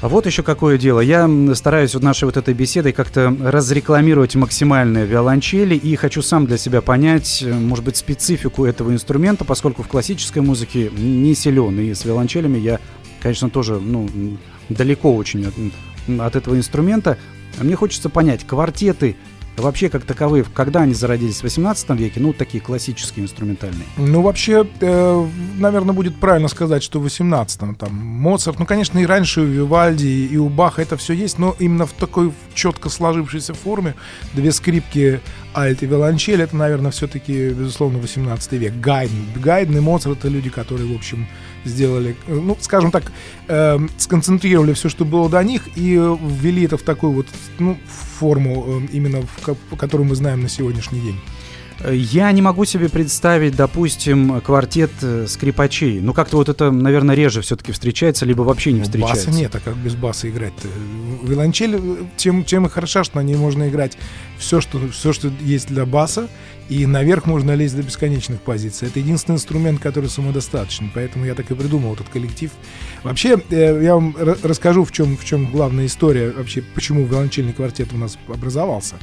А 0.00 0.08
вот 0.08 0.26
еще 0.26 0.44
какое 0.44 0.78
дело. 0.78 1.00
Я 1.00 1.28
стараюсь 1.54 1.92
вот 1.94 2.04
нашей 2.04 2.26
вот 2.26 2.36
этой 2.36 2.54
беседой 2.54 2.92
как-то 2.92 3.36
разрекламировать 3.40 4.36
максимальные 4.36 5.06
виолончели 5.06 5.74
и 5.74 5.96
хочу 5.96 6.22
сам 6.22 6.46
для 6.46 6.56
себя 6.56 6.82
понять, 6.82 7.42
э, 7.42 7.52
может 7.52 7.84
быть, 7.84 7.96
специфику 7.96 8.64
этого 8.64 8.92
инструмента, 8.92 9.44
поскольку 9.44 9.82
в 9.82 9.88
классической 9.88 10.40
музыке 10.40 10.88
не 10.96 11.34
силен. 11.34 11.80
И 11.80 11.94
с 11.94 12.04
виолончелями 12.04 12.58
я, 12.58 12.78
конечно, 13.20 13.50
тоже 13.50 13.80
ну, 13.80 14.08
далеко 14.68 15.12
очень 15.12 15.46
от, 15.46 15.54
от 16.20 16.36
этого 16.36 16.56
инструмента. 16.56 17.18
Мне 17.60 17.74
хочется 17.74 18.08
понять, 18.08 18.46
квартеты 18.46 19.16
вообще 19.62 19.88
как 19.88 20.04
таковые, 20.04 20.44
когда 20.44 20.82
они 20.82 20.94
зародились 20.94 21.40
в 21.40 21.42
18 21.42 21.90
веке, 21.90 22.20
ну, 22.20 22.32
такие 22.32 22.62
классические 22.62 23.24
инструментальные? 23.24 23.86
Ну, 23.96 24.22
вообще, 24.22 24.66
э, 24.80 25.26
наверное, 25.58 25.94
будет 25.94 26.16
правильно 26.16 26.48
сказать, 26.48 26.82
что 26.82 27.00
в 27.00 27.06
18-м 27.06 27.74
там 27.74 27.94
Моцарт, 27.94 28.58
ну, 28.58 28.66
конечно, 28.66 28.98
и 28.98 29.06
раньше 29.06 29.40
у 29.40 29.44
Вивальди, 29.44 30.06
и 30.06 30.36
у 30.36 30.48
Баха 30.48 30.82
это 30.82 30.96
все 30.96 31.14
есть, 31.14 31.38
но 31.38 31.54
именно 31.58 31.86
в 31.86 31.92
такой 31.92 32.32
четко 32.54 32.88
сложившейся 32.88 33.54
форме 33.54 33.94
две 34.34 34.52
скрипки, 34.52 35.20
альт 35.54 35.82
и 35.82 35.86
виолончель, 35.86 36.42
это, 36.42 36.56
наверное, 36.56 36.90
все-таки, 36.90 37.50
безусловно, 37.50 37.98
18 37.98 38.52
век. 38.52 38.74
Гайден. 38.74 39.26
Гайден 39.36 39.76
и 39.76 39.80
Моцарт— 39.80 40.18
это 40.20 40.28
люди, 40.28 40.50
которые, 40.50 40.92
в 40.92 40.94
общем, 40.94 41.26
сделали, 41.64 42.16
ну, 42.26 42.56
скажем 42.60 42.90
так, 42.90 43.12
э, 43.48 43.78
сконцентрировали 43.96 44.72
все, 44.72 44.88
что 44.88 45.04
было 45.04 45.28
до 45.28 45.42
них, 45.42 45.62
и 45.76 45.94
ввели 45.94 46.64
это 46.64 46.76
в 46.76 46.82
такую 46.82 47.12
вот, 47.12 47.26
ну, 47.58 47.78
форму, 48.18 48.80
э, 48.82 48.86
именно 48.92 49.22
в, 49.22 49.76
которую 49.76 50.08
мы 50.08 50.14
знаем 50.14 50.42
на 50.42 50.48
сегодняшний 50.48 51.00
день. 51.00 51.16
Я 51.86 52.32
не 52.32 52.42
могу 52.42 52.64
себе 52.64 52.88
представить, 52.88 53.54
допустим, 53.54 54.40
квартет 54.40 54.90
э, 55.00 55.26
скрипачей. 55.28 56.00
Ну, 56.00 56.12
как-то 56.12 56.36
вот 56.38 56.48
это, 56.48 56.72
наверное, 56.72 57.14
реже 57.14 57.40
все-таки 57.40 57.70
встречается, 57.70 58.26
либо 58.26 58.42
вообще 58.42 58.72
не 58.72 58.80
ну, 58.80 58.84
встречается. 58.84 59.28
Баса 59.28 59.38
нет, 59.38 59.54
а 59.54 59.60
как 59.60 59.76
без 59.76 59.94
баса 59.94 60.28
играть 60.28 60.54
-то? 60.54 60.68
Виолончель, 61.22 61.80
чем, 62.16 62.44
чем 62.44 62.66
и 62.66 62.68
хороша, 62.68 63.04
что 63.04 63.18
на 63.18 63.22
ней 63.22 63.36
можно 63.36 63.68
играть 63.68 63.96
все 64.38 64.60
что, 64.60 64.80
все, 64.88 65.12
что 65.12 65.32
есть 65.40 65.68
для 65.68 65.86
баса, 65.86 66.28
и 66.68 66.84
наверх 66.84 67.26
можно 67.26 67.54
лезть 67.54 67.76
до 67.76 67.82
бесконечных 67.82 68.40
позиций. 68.40 68.88
Это 68.88 68.98
единственный 68.98 69.36
инструмент, 69.36 69.80
который 69.80 70.10
самодостаточный, 70.10 70.90
поэтому 70.92 71.26
я 71.26 71.34
так 71.34 71.48
и 71.50 71.54
придумал 71.54 71.94
этот 71.94 72.08
коллектив. 72.08 72.50
Вообще, 73.04 73.40
э, 73.50 73.80
я 73.84 73.94
вам 73.94 74.16
расскажу, 74.42 74.84
в 74.84 74.90
чем, 74.90 75.16
в 75.16 75.24
чем 75.24 75.50
главная 75.50 75.86
история, 75.86 76.30
вообще, 76.30 76.62
почему 76.74 77.06
виолончельный 77.06 77.52
квартет 77.52 77.92
у 77.92 77.96
нас 77.96 78.18
образовался 78.26 78.96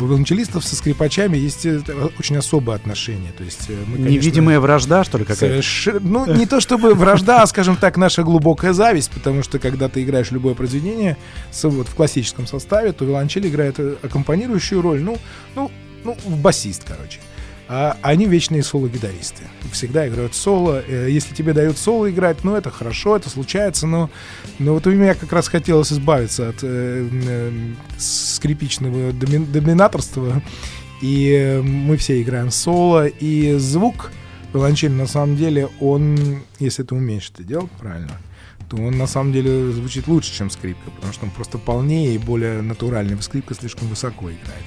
у 0.00 0.06
виолончелистов 0.06 0.64
со 0.64 0.76
скрипачами 0.76 1.36
есть 1.36 1.66
э, 1.66 1.80
очень 2.18 2.36
особое 2.36 2.76
отношение. 2.76 3.32
То 3.32 3.44
есть 3.44 3.66
э, 3.68 3.76
мы, 3.86 3.96
конечно, 3.96 4.12
Невидимая 4.12 4.60
вражда, 4.60 5.04
что 5.04 5.18
ли, 5.18 5.24
какая-то? 5.24 5.62
Соверш... 5.62 5.88
Ну, 6.00 6.26
не 6.34 6.46
то 6.46 6.60
чтобы 6.60 6.94
вражда, 6.94 7.42
а, 7.42 7.46
скажем 7.46 7.76
так, 7.76 7.96
наша 7.96 8.22
глубокая 8.22 8.72
зависть, 8.72 9.10
потому 9.10 9.42
что 9.42 9.58
когда 9.58 9.88
ты 9.88 10.02
играешь 10.02 10.30
любое 10.30 10.54
произведение 10.54 11.16
вот, 11.62 11.88
в 11.88 11.94
классическом 11.94 12.46
составе, 12.46 12.92
то 12.92 13.04
виолончель 13.04 13.46
играет 13.46 13.78
э, 13.78 13.96
аккомпанирующую 14.02 14.80
роль, 14.80 15.02
ну, 15.02 15.18
ну, 15.54 15.70
ну, 16.04 16.16
басист, 16.36 16.84
короче 16.86 17.20
а 17.68 17.96
они 18.02 18.26
вечные 18.26 18.62
соло-гитаристы. 18.62 19.42
Всегда 19.72 20.06
играют 20.06 20.34
соло. 20.34 20.82
Э, 20.86 21.08
если 21.10 21.34
тебе 21.34 21.52
дают 21.52 21.78
соло 21.78 22.08
играть, 22.10 22.44
ну, 22.44 22.54
это 22.54 22.70
хорошо, 22.70 23.16
это 23.16 23.28
случается, 23.28 23.86
но, 23.86 24.10
но 24.58 24.74
вот 24.74 24.86
у 24.86 24.90
меня 24.92 25.14
как 25.14 25.32
раз 25.32 25.48
хотелось 25.48 25.92
избавиться 25.92 26.48
от 26.50 26.62
э, 26.62 27.08
э, 27.10 27.52
скрипичного 27.98 29.12
доми, 29.12 29.44
доминаторства, 29.44 30.42
и 31.02 31.32
э, 31.32 31.62
мы 31.62 31.96
все 31.96 32.22
играем 32.22 32.50
соло, 32.50 33.06
и 33.06 33.54
звук 33.58 34.12
виолончели, 34.52 34.92
на 34.92 35.06
самом 35.06 35.36
деле, 35.36 35.68
он, 35.80 36.42
если 36.58 36.82
ты 36.82 36.94
умеешь 36.94 37.30
это 37.34 37.42
делать 37.42 37.70
правильно, 37.72 38.12
то 38.68 38.76
он 38.76 38.96
на 38.96 39.06
самом 39.06 39.32
деле 39.32 39.70
звучит 39.72 40.08
лучше, 40.08 40.32
чем 40.32 40.50
скрипка, 40.50 40.90
потому 40.90 41.12
что 41.12 41.24
он 41.24 41.30
просто 41.30 41.58
полнее 41.58 42.14
и 42.14 42.18
более 42.18 42.62
натуральный. 42.62 43.20
Скрипка 43.22 43.54
слишком 43.54 43.88
высоко 43.88 44.30
играет. 44.30 44.64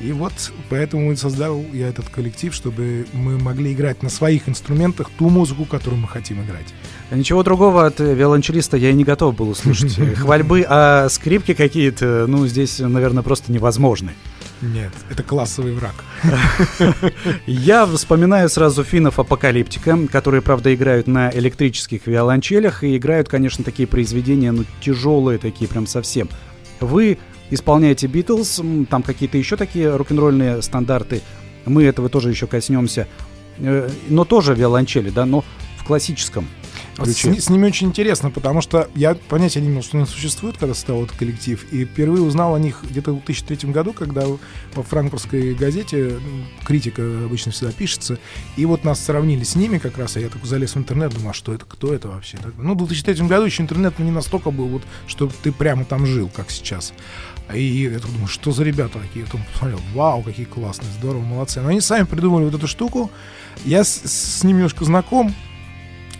И 0.00 0.12
вот 0.12 0.32
поэтому 0.68 1.16
создал 1.16 1.64
я 1.72 1.88
этот 1.88 2.08
коллектив, 2.08 2.54
чтобы 2.54 3.06
мы 3.12 3.38
могли 3.38 3.72
играть 3.72 4.02
на 4.02 4.10
своих 4.10 4.48
инструментах 4.48 5.10
ту 5.18 5.30
музыку, 5.30 5.64
которую 5.64 6.02
мы 6.02 6.08
хотим 6.08 6.42
играть. 6.44 6.74
Ничего 7.10 7.42
другого 7.42 7.86
от 7.86 8.00
виолончелиста 8.00 8.76
я 8.76 8.90
и 8.90 8.94
не 8.94 9.04
готов 9.04 9.34
был 9.36 9.50
услышать. 9.50 9.96
Хвальбы 10.16 10.66
а 10.68 11.08
скрипки 11.08 11.54
какие-то, 11.54 12.26
ну, 12.28 12.46
здесь, 12.46 12.78
наверное, 12.78 13.22
просто 13.22 13.52
невозможны. 13.52 14.12
Нет, 14.62 14.92
это 15.10 15.22
классовый 15.22 15.74
враг. 15.74 15.94
Я 17.46 17.84
вспоминаю 17.86 18.48
сразу 18.48 18.84
финнов 18.84 19.18
Апокалиптика, 19.18 19.98
которые, 20.10 20.40
правда, 20.40 20.74
играют 20.74 21.06
на 21.06 21.30
электрических 21.30 22.06
виолончелях 22.06 22.82
и 22.82 22.96
играют, 22.96 23.28
конечно, 23.28 23.64
такие 23.64 23.86
произведения, 23.86 24.52
ну, 24.52 24.64
тяжелые 24.80 25.38
такие 25.38 25.68
прям 25.68 25.86
совсем. 25.86 26.30
Вы 26.80 27.18
исполняете 27.50 28.06
Битлз, 28.06 28.60
там 28.90 29.02
какие-то 29.02 29.38
еще 29.38 29.56
такие 29.56 29.94
рок-н-ролльные 29.94 30.62
стандарты. 30.62 31.22
Мы 31.64 31.84
этого 31.84 32.08
тоже 32.08 32.30
еще 32.30 32.46
коснемся. 32.46 33.06
Э, 33.58 33.88
но 34.08 34.24
тоже 34.24 34.54
виолончели, 34.54 35.10
да, 35.10 35.26
но 35.26 35.44
в 35.78 35.84
классическом 35.84 36.46
ключе. 36.96 37.34
С, 37.34 37.44
с 37.44 37.50
ними 37.50 37.66
очень 37.66 37.88
интересно, 37.88 38.30
потому 38.30 38.60
что 38.60 38.88
я 38.94 39.14
понятия 39.14 39.60
не 39.60 39.68
имел, 39.68 39.82
что 39.82 39.98
они 39.98 40.06
существуют, 40.06 40.56
когда 40.56 40.74
стал 40.74 41.04
этот 41.04 41.16
коллектив. 41.16 41.64
И 41.72 41.84
впервые 41.84 42.22
узнал 42.22 42.54
о 42.54 42.58
них 42.58 42.80
где-то 42.82 43.12
в 43.12 43.24
2003 43.24 43.70
году, 43.70 43.92
когда 43.92 44.26
во 44.74 44.82
франкфуртской 44.82 45.54
газете 45.54 46.18
критика 46.64 47.02
обычно 47.02 47.52
всегда 47.52 47.72
пишется. 47.72 48.18
И 48.56 48.64
вот 48.64 48.84
нас 48.84 49.04
сравнили 49.04 49.44
с 49.44 49.56
ними 49.56 49.78
как 49.78 49.98
раз, 49.98 50.16
а 50.16 50.20
я 50.20 50.28
такой 50.28 50.48
залез 50.48 50.74
в 50.74 50.78
интернет, 50.78 51.12
думаю, 51.12 51.30
а 51.30 51.34
что 51.34 51.52
это, 51.52 51.64
кто 51.66 51.92
это 51.92 52.08
вообще? 52.08 52.38
Ну, 52.58 52.74
в 52.74 52.78
2003 52.78 53.26
году 53.26 53.46
еще 53.46 53.62
интернет 53.62 53.98
не 53.98 54.10
настолько 54.10 54.50
был, 54.50 54.66
вот, 54.66 54.82
что 55.06 55.30
ты 55.42 55.52
прямо 55.52 55.84
там 55.84 56.06
жил, 56.06 56.30
как 56.34 56.50
сейчас. 56.50 56.92
И 57.54 57.62
я 57.62 57.98
думаю, 58.00 58.26
что 58.26 58.50
за 58.52 58.64
ребята 58.64 58.98
такие? 58.98 59.24
Я 59.24 59.30
там 59.30 59.42
посмотрел, 59.52 59.80
вау, 59.94 60.22
какие 60.22 60.46
классные, 60.46 60.90
здорово, 60.98 61.22
молодцы. 61.22 61.60
Но 61.60 61.68
они 61.68 61.80
сами 61.80 62.04
придумали 62.04 62.44
вот 62.44 62.54
эту 62.54 62.66
штуку. 62.66 63.10
Я 63.64 63.84
с, 63.84 64.02
с 64.04 64.44
ним 64.44 64.56
немножко 64.56 64.84
знаком, 64.84 65.34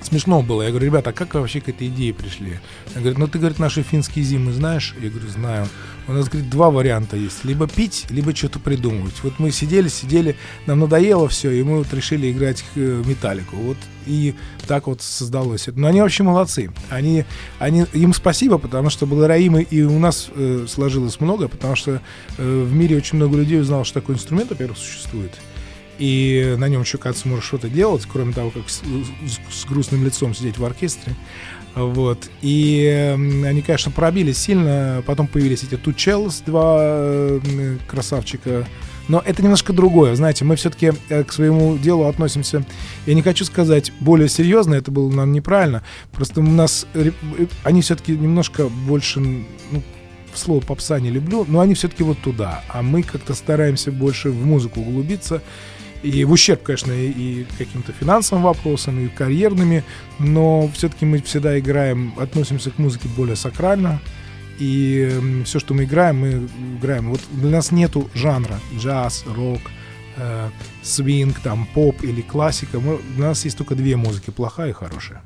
смешно 0.07 0.43
было. 0.43 0.63
Я 0.63 0.71
говорю, 0.71 0.87
ребята, 0.87 1.11
а 1.11 1.13
как 1.13 1.35
вы 1.35 1.41
вообще 1.41 1.61
к 1.61 1.69
этой 1.69 1.89
идее 1.89 2.15
пришли? 2.15 2.59
Я 2.95 3.01
говорю, 3.01 3.19
ну 3.19 3.29
ты, 3.29 3.39
говорит, 3.39 3.59
наши 3.59 3.83
финские 3.83 4.25
зимы 4.25 4.53
знаешь? 4.53 4.95
Я 5.01 5.11
говорю, 5.11 5.29
знаю. 5.29 5.69
У 6.09 6.13
нас, 6.13 6.29
говорит, 6.29 6.49
два 6.49 6.71
варианта 6.71 7.17
есть. 7.17 7.45
Либо 7.45 7.67
пить, 7.67 8.07
либо 8.11 8.35
что-то 8.35 8.59
придумывать. 8.61 9.15
Вот 9.23 9.39
мы 9.39 9.51
сидели, 9.51 9.89
сидели, 9.89 10.37
нам 10.67 10.81
надоело 10.81 11.29
все, 11.29 11.51
и 11.51 11.63
мы 11.63 11.79
вот 11.79 11.93
решили 11.93 12.31
играть 12.31 12.65
э, 12.77 13.03
металлику. 13.05 13.57
Вот 13.57 13.77
и 14.07 14.35
так 14.67 14.87
вот 14.87 15.03
создалось 15.03 15.69
это. 15.69 15.79
Но 15.79 15.89
они 15.89 16.01
вообще 16.01 16.23
молодцы. 16.23 16.71
Они, 16.91 17.25
они, 17.59 17.87
им 17.93 18.15
спасибо, 18.15 18.59
потому 18.59 18.89
что 18.89 19.07
благодаря 19.07 19.37
им 19.37 19.57
и 19.59 19.83
у 19.83 19.99
нас 19.99 20.29
э, 20.35 20.67
сложилось 20.69 21.21
много, 21.21 21.49
потому 21.49 21.75
что 21.75 22.01
э, 22.39 22.63
в 22.65 22.73
мире 22.73 22.97
очень 22.97 23.17
много 23.17 23.37
людей 23.37 23.61
узнало, 23.61 23.85
что 23.85 24.01
такой 24.01 24.15
инструмент, 24.15 24.51
во-первых, 24.51 24.79
существует 24.79 25.33
и 25.99 26.55
на 26.59 26.69
нем 26.69 26.83
еще, 26.83 26.99
кажется, 26.99 27.29
можешь 27.29 27.47
что-то 27.47 27.69
делать, 27.69 28.07
кроме 28.11 28.33
того, 28.33 28.51
как 28.51 28.69
с, 28.69 28.81
с, 28.81 29.61
с 29.63 29.65
грустным 29.65 30.05
лицом 30.05 30.35
сидеть 30.35 30.59
в 30.59 30.65
оркестре. 30.65 31.15
Вот. 31.77 32.31
И 32.41 33.15
они, 33.45 33.61
конечно, 33.61 33.93
пробились 33.93 34.39
сильно. 34.39 35.03
Потом 35.07 35.27
появились 35.27 35.63
эти 35.63 35.77
Тучелс, 35.77 36.43
два 36.47 36.79
э, 36.81 37.77
красавчика. 37.87 38.67
Но 39.09 39.23
это 39.25 39.43
немножко 39.43 39.73
другое. 39.73 40.15
Знаете, 40.17 40.45
мы 40.45 40.57
все-таки 40.57 40.93
э, 41.11 41.23
к 41.23 41.33
своему 41.33 41.77
делу 41.77 42.05
относимся, 42.05 42.65
я 43.05 43.15
не 43.15 43.23
хочу 43.23 43.45
сказать 43.45 43.93
более 44.01 44.29
серьезно, 44.29 44.75
это 44.75 44.91
было 44.91 45.11
нам 45.13 45.33
неправильно. 45.33 45.83
Просто 46.13 46.41
у 46.41 46.45
нас, 46.45 46.87
э, 46.95 47.13
они 47.63 47.83
все-таки 47.83 48.17
немножко 48.17 48.69
больше, 48.69 49.21
ну, 49.21 49.83
слово 50.35 50.61
попса 50.61 50.99
не 50.99 51.11
люблю, 51.11 51.45
но 51.47 51.61
они 51.61 51.75
все-таки 51.75 52.03
вот 52.03 52.19
туда. 52.19 52.65
А 52.69 52.83
мы 52.83 53.03
как-то 53.03 53.35
стараемся 53.35 53.93
больше 53.93 54.31
в 54.31 54.47
музыку 54.47 54.81
углубиться. 54.81 55.43
И 56.07 56.25
в 56.25 56.33
ущерб, 56.33 56.63
конечно, 56.63 56.93
и 56.93 57.45
каким-то 57.59 57.93
финансовым 57.93 58.45
вопросам, 58.45 59.05
и 59.05 59.09
карьерными, 59.09 59.83
но 60.19 60.69
все-таки 60.75 61.05
мы 61.05 61.21
всегда 61.21 61.59
играем, 61.59 62.15
относимся 62.19 62.71
к 62.71 62.79
музыке 62.79 63.09
более 63.17 63.37
сакрально, 63.37 64.01
и 64.59 65.43
все, 65.45 65.59
что 65.59 65.75
мы 65.75 65.85
играем, 65.85 66.21
мы 66.21 66.49
играем. 66.79 67.11
Вот 67.11 67.21
для 67.33 67.51
нас 67.51 67.73
нету 67.73 68.09
жанра 68.15 68.59
джаз, 68.77 69.25
рок, 69.27 69.61
э, 70.17 70.51
свинг, 70.83 71.41
там, 71.41 71.67
поп 71.75 72.03
или 72.03 72.23
классика. 72.23 72.81
Мы, 72.81 72.99
у 73.17 73.21
нас 73.21 73.45
есть 73.45 73.59
только 73.59 73.75
две 73.75 73.97
музыки, 73.97 74.31
плохая 74.31 74.71
и 74.71 74.73
хорошая. 74.73 75.23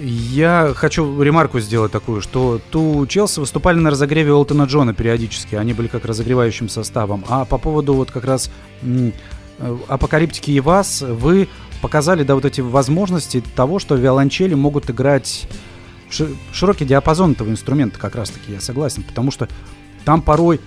Я 0.00 0.72
хочу 0.74 1.22
ремарку 1.22 1.60
сделать 1.60 1.92
такую, 1.92 2.20
что 2.20 2.60
ту 2.70 3.06
Челси 3.06 3.38
выступали 3.38 3.78
на 3.78 3.90
разогреве 3.90 4.32
Олтона 4.32 4.64
Джона 4.64 4.92
периодически, 4.92 5.54
они 5.54 5.72
были 5.72 5.86
как 5.86 6.04
разогревающим 6.04 6.68
составом. 6.68 7.24
А 7.28 7.44
по 7.44 7.58
поводу 7.58 7.94
вот 7.94 8.10
как 8.10 8.24
раз 8.24 8.50
апокалиптики 9.88 10.50
и 10.50 10.60
вас, 10.60 11.02
вы 11.02 11.48
показали, 11.80 12.22
да, 12.22 12.34
вот 12.34 12.44
эти 12.44 12.60
возможности 12.60 13.42
того, 13.54 13.78
что 13.78 13.94
виолончели 13.94 14.54
могут 14.54 14.88
играть 14.90 15.46
ши- 16.10 16.34
широкий 16.52 16.84
диапазон 16.84 17.32
этого 17.32 17.50
инструмента, 17.50 17.98
как 17.98 18.14
раз-таки, 18.14 18.52
я 18.52 18.60
согласен, 18.60 19.02
потому 19.02 19.30
что 19.30 19.48
там 20.04 20.22
порой 20.22 20.60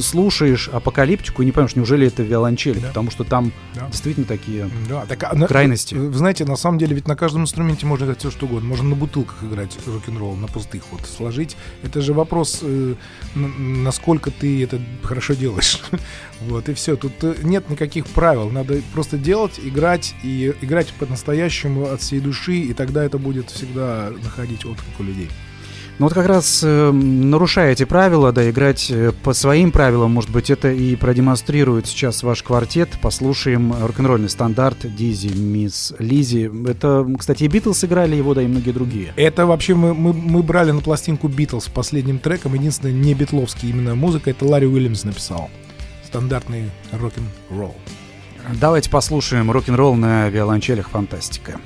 слушаешь 0.00 0.68
апокалиптику 0.68 1.42
и 1.42 1.46
не 1.46 1.52
понимаешь, 1.52 1.76
неужели 1.76 2.06
это 2.06 2.22
виолончель, 2.22 2.80
Да. 2.80 2.88
потому 2.88 3.10
что 3.10 3.24
там 3.24 3.52
Да. 3.74 3.88
действительно 3.88 4.26
такие 4.26 4.70
Да, 4.88 5.06
так, 5.06 5.22
а 5.24 5.46
крайности. 5.46 5.94
Вы 5.94 6.12
знаете, 6.16 6.44
на 6.44 6.56
самом 6.56 6.78
деле, 6.78 6.94
ведь 6.94 7.08
на 7.08 7.16
каждом 7.16 7.42
инструменте 7.42 7.86
можно 7.86 8.04
играть 8.04 8.18
все 8.20 8.30
что 8.30 8.46
угодно. 8.46 8.68
Можно 8.68 8.90
на 8.90 8.96
бутылках 8.96 9.42
играть 9.44 9.76
рок-н-ролл, 9.86 10.36
на 10.36 10.46
пустых 10.46 10.82
вот 10.90 11.06
сложить. 11.06 11.56
Это 11.82 12.00
же 12.00 12.12
вопрос, 12.12 12.60
э, 12.62 12.94
насколько 13.34 14.30
ты 14.30 14.62
это 14.62 14.80
хорошо 15.02 15.34
делаешь. 15.34 15.80
вот, 16.40 16.68
и 16.68 16.74
все. 16.74 16.96
Тут 16.96 17.12
э, 17.22 17.34
нет 17.42 17.68
никаких 17.70 18.06
правил. 18.06 18.50
Надо 18.50 18.80
просто 18.92 19.18
делать, 19.18 19.60
играть, 19.62 20.14
и 20.22 20.54
играть 20.60 20.92
по-настоящему 20.98 21.86
от 21.90 22.00
всей 22.02 22.20
души, 22.20 22.56
и 22.56 22.72
тогда 22.74 23.04
это 23.04 23.18
будет 23.18 23.50
всегда 23.50 24.10
находить 24.22 24.64
отклик 24.64 24.98
у 24.98 25.02
людей. 25.02 25.28
Ну 26.00 26.06
вот 26.06 26.14
как 26.14 26.28
раз 26.28 26.62
э, 26.64 26.90
нарушая 26.92 27.72
эти 27.72 27.84
правила, 27.84 28.32
да, 28.32 28.48
играть 28.48 28.90
э, 28.90 29.12
по 29.22 29.34
своим 29.34 29.70
правилам, 29.70 30.12
может 30.12 30.30
быть, 30.30 30.48
это 30.48 30.72
и 30.72 30.96
продемонстрирует 30.96 31.86
сейчас 31.86 32.22
ваш 32.22 32.42
квартет. 32.42 32.88
Послушаем 33.02 33.74
рок-н-ролльный 33.78 34.30
стандарт 34.30 34.78
Дизи, 34.96 35.28
Мисс 35.28 35.92
Лизи. 35.98 36.50
Это, 36.66 37.06
кстати, 37.18 37.44
и 37.44 37.48
Битлз 37.48 37.84
играли 37.84 38.16
его, 38.16 38.32
да, 38.32 38.40
и 38.40 38.46
многие 38.46 38.70
другие. 38.70 39.12
Это 39.16 39.44
вообще 39.44 39.74
мы, 39.74 39.92
мы, 39.92 40.14
мы 40.14 40.42
брали 40.42 40.70
на 40.70 40.80
пластинку 40.80 41.28
Битлз 41.28 41.68
последним 41.68 42.18
треком. 42.18 42.54
Единственное, 42.54 42.94
не 42.94 43.12
битловский 43.12 43.68
именно 43.68 43.94
музыка, 43.94 44.30
это 44.30 44.46
Ларри 44.46 44.68
Уильямс 44.68 45.04
написал. 45.04 45.50
Стандартный 46.06 46.70
рок-н-ролл. 46.92 47.76
Давайте 48.58 48.88
послушаем 48.88 49.50
рок-н-ролл 49.50 49.96
на 49.96 50.30
виолончелях 50.30 50.88
«Фантастика». 50.88 51.60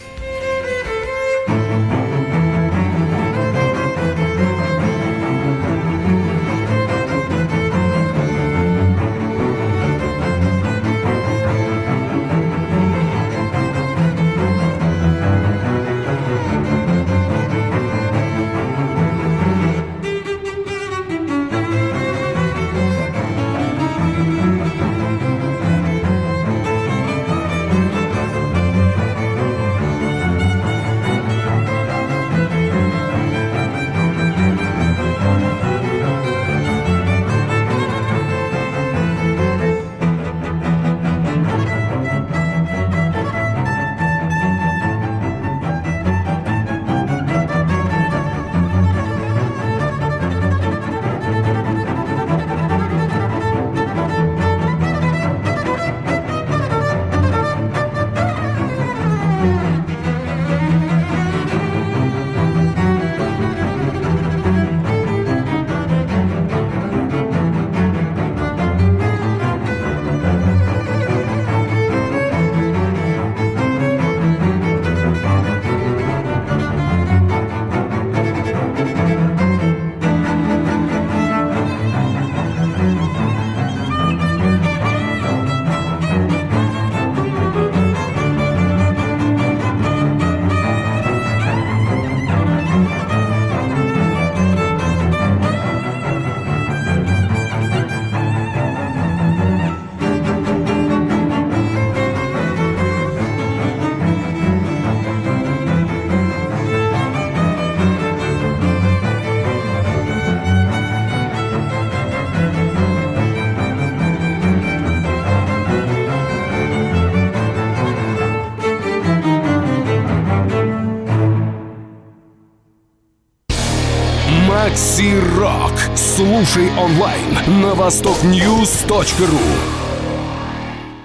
Макси 125.05 125.19
Рок. 125.37 125.73
Слушай 125.95 126.71
онлайн 126.79 127.61
на 127.63 127.75
востокньюз.ру. 127.75 129.39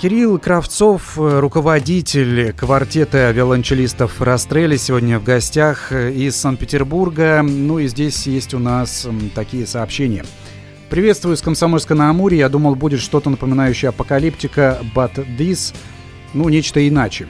Кирилл 0.01 0.39
Кравцов, 0.39 1.17
э, 1.17 1.39
руководитель 1.39 2.53
квартета 2.53 3.31
виолончелистов 3.31 4.21
Растрелли, 4.21 4.77
сегодня 4.77 5.19
в 5.19 5.23
гостях 5.25 5.91
э, 5.91 6.13
из 6.13 6.37
Санкт-Петербурга. 6.37 7.41
Ну 7.43 7.79
и 7.79 7.87
здесь 7.87 8.25
есть 8.27 8.53
у 8.53 8.59
нас 8.59 9.05
такие 9.35 9.67
сообщения. 9.67 10.23
Приветствую 10.89 11.35
с 11.35 11.41
Комсомольска 11.41 11.95
на 11.95 12.09
Амуре. 12.09 12.37
Я 12.37 12.47
думал, 12.47 12.75
будет 12.75 13.01
что-то 13.01 13.29
напоминающее 13.29 13.89
апокалиптика, 13.89 14.79
but 14.95 15.13
this, 15.37 15.75
ну, 16.33 16.47
нечто 16.47 16.87
иначе. 16.87 17.27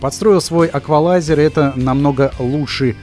Подстроил 0.00 0.40
свой 0.40 0.68
аквалайзер, 0.68 1.38
это 1.38 1.74
намного 1.76 2.32
лучше 2.38 2.96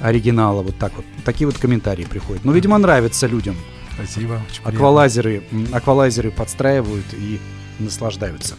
оригинала. 0.00 0.62
Вот 0.62 0.76
так 0.78 0.92
вот. 0.96 1.04
Такие 1.24 1.46
вот 1.46 1.58
комментарии 1.58 2.04
приходят. 2.04 2.44
Ну, 2.44 2.52
видимо, 2.52 2.78
нравится 2.78 3.26
людям. 3.26 3.56
Спасибо. 3.94 4.40
Аквалайзеры, 4.64 5.42
аквалайзеры 5.72 6.30
подстраивают 6.30 7.06
и 7.14 7.40
наслаждаются. 7.78 8.54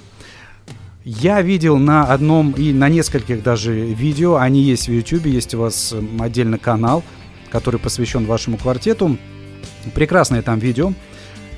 Я 1.05 1.41
видел 1.41 1.77
на 1.77 2.03
одном 2.03 2.51
и 2.51 2.73
на 2.73 2.89
нескольких 2.89 3.41
даже 3.41 3.73
видео, 3.73 4.35
они 4.35 4.61
есть 4.61 4.89
в 4.89 4.91
YouTube, 4.91 5.25
есть 5.27 5.55
у 5.55 5.59
вас 5.59 5.95
отдельно 6.19 6.57
канал, 6.57 7.03
который 7.51 7.79
посвящен 7.79 8.25
вашему 8.25 8.57
квартету. 8.57 9.17
Прекрасное 9.93 10.41
там 10.41 10.59
видео 10.59 10.93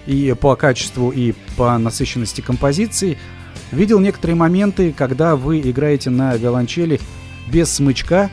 и 0.05 0.35
по 0.39 0.55
качеству, 0.55 1.09
и 1.09 1.33
по 1.57 1.77
насыщенности 1.77 2.41
композиции. 2.41 3.17
Видел 3.71 3.99
некоторые 3.99 4.35
моменты, 4.35 4.93
когда 4.95 5.35
вы 5.35 5.59
играете 5.59 6.11
на 6.11 6.35
виолончели 6.35 6.99
без 7.47 7.71
смычка, 7.71 8.29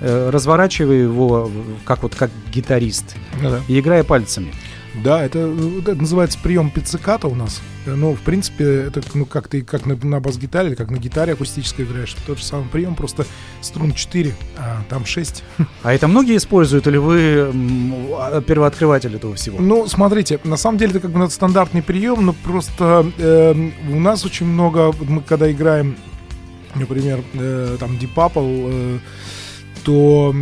разворачивая 0.00 1.02
его 1.02 1.50
как 1.84 2.02
вот 2.02 2.14
как 2.14 2.30
гитарист 2.52 3.16
Ну 3.42 3.50
да. 3.50 3.60
и 3.68 3.78
играя 3.80 4.04
пальцами. 4.04 4.52
Да, 5.04 5.24
это, 5.24 5.46
вот 5.46 5.86
это 5.88 5.94
называется 6.00 6.36
прием 6.42 6.68
пицциката 6.68 7.28
у 7.28 7.34
нас. 7.36 7.62
Э, 7.86 7.94
Ну, 7.94 8.12
в 8.16 8.20
принципе, 8.22 8.64
это 8.64 9.00
ну, 9.14 9.24
как 9.24 9.46
ты 9.46 9.62
как 9.62 9.86
на, 9.86 9.94
на 9.94 10.18
бас-гитаре 10.18 10.70
или 10.70 10.74
как 10.74 10.90
на 10.90 10.96
гитаре 10.96 11.34
акустической 11.34 11.84
играешь. 11.84 12.16
Тот 12.26 12.38
же 12.38 12.44
самый 12.44 12.66
прием, 12.68 12.96
просто 12.96 13.24
струн 13.60 13.92
4, 13.92 14.34
а 14.58 14.82
там 14.88 15.06
6. 15.06 15.44
А 15.84 15.92
это 15.94 16.08
многие 16.08 16.36
используют, 16.36 16.88
или 16.88 16.96
вы 16.96 17.52
а- 18.18 18.40
первооткрыватель 18.40 19.14
этого 19.14 19.36
всего? 19.36 19.60
Ну, 19.60 19.86
смотрите, 19.86 20.40
на 20.42 20.56
самом 20.56 20.78
деле 20.78 20.90
это 20.90 21.00
как 21.00 21.12
бы 21.12 21.30
стандартный 21.30 21.82
прием, 21.82 22.26
но 22.26 22.32
просто 22.32 23.06
эм, 23.18 23.72
у 23.92 24.00
нас 24.00 24.24
очень 24.24 24.46
много, 24.46 24.92
мы 25.08 25.20
когда 25.20 25.50
играем, 25.52 25.96
например, 26.74 27.20
э, 27.34 27.76
там 27.78 27.92
Deep 27.92 28.12
Purple, 28.16 28.68
э, 28.72 28.98
то 29.84 30.34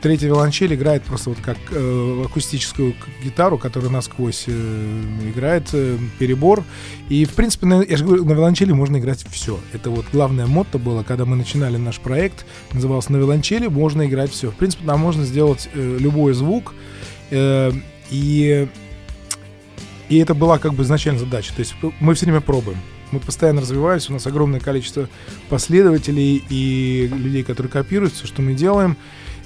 третья 0.00 0.28
виолончель 0.28 0.74
играет 0.74 1.02
просто 1.02 1.30
вот 1.30 1.38
как 1.40 1.56
э, 1.70 2.22
акустическую 2.24 2.94
гитару, 3.22 3.58
которая 3.58 3.90
насквозь 3.90 4.44
э, 4.46 5.02
играет 5.28 5.68
э, 5.72 5.98
перебор. 6.18 6.64
И, 7.08 7.24
в 7.24 7.34
принципе, 7.34 7.66
на, 7.66 7.82
я 7.82 7.96
же 7.96 8.04
говорю, 8.04 8.24
на 8.24 8.32
виолончели 8.32 8.72
можно 8.72 8.98
играть 8.98 9.24
все. 9.30 9.58
Это 9.72 9.90
вот 9.90 10.06
главное 10.12 10.46
мотто 10.46 10.78
было, 10.78 11.02
когда 11.02 11.24
мы 11.24 11.36
начинали 11.36 11.76
наш 11.76 11.98
проект, 11.98 12.46
назывался 12.72 13.12
«На 13.12 13.18
виолончели 13.18 13.66
можно 13.66 14.06
играть 14.06 14.30
все». 14.30 14.50
В 14.50 14.54
принципе, 14.54 14.84
нам 14.84 15.00
можно 15.00 15.24
сделать 15.24 15.68
э, 15.74 15.96
любой 15.98 16.34
звук, 16.34 16.74
э, 17.30 17.72
и, 18.10 18.68
и 20.08 20.18
это 20.18 20.34
была 20.34 20.58
как 20.58 20.74
бы 20.74 20.84
изначально 20.84 21.20
задача. 21.20 21.52
То 21.54 21.60
есть 21.60 21.74
мы 22.00 22.14
все 22.14 22.26
время 22.26 22.40
пробуем 22.40 22.78
мы 23.10 23.20
постоянно 23.20 23.60
развиваемся, 23.60 24.10
у 24.10 24.14
нас 24.14 24.26
огромное 24.26 24.60
количество 24.60 25.08
последователей 25.48 26.42
и 26.48 27.10
людей, 27.12 27.42
которые 27.42 27.70
копируют 27.70 28.14
все, 28.14 28.26
что 28.26 28.42
мы 28.42 28.54
делаем, 28.54 28.96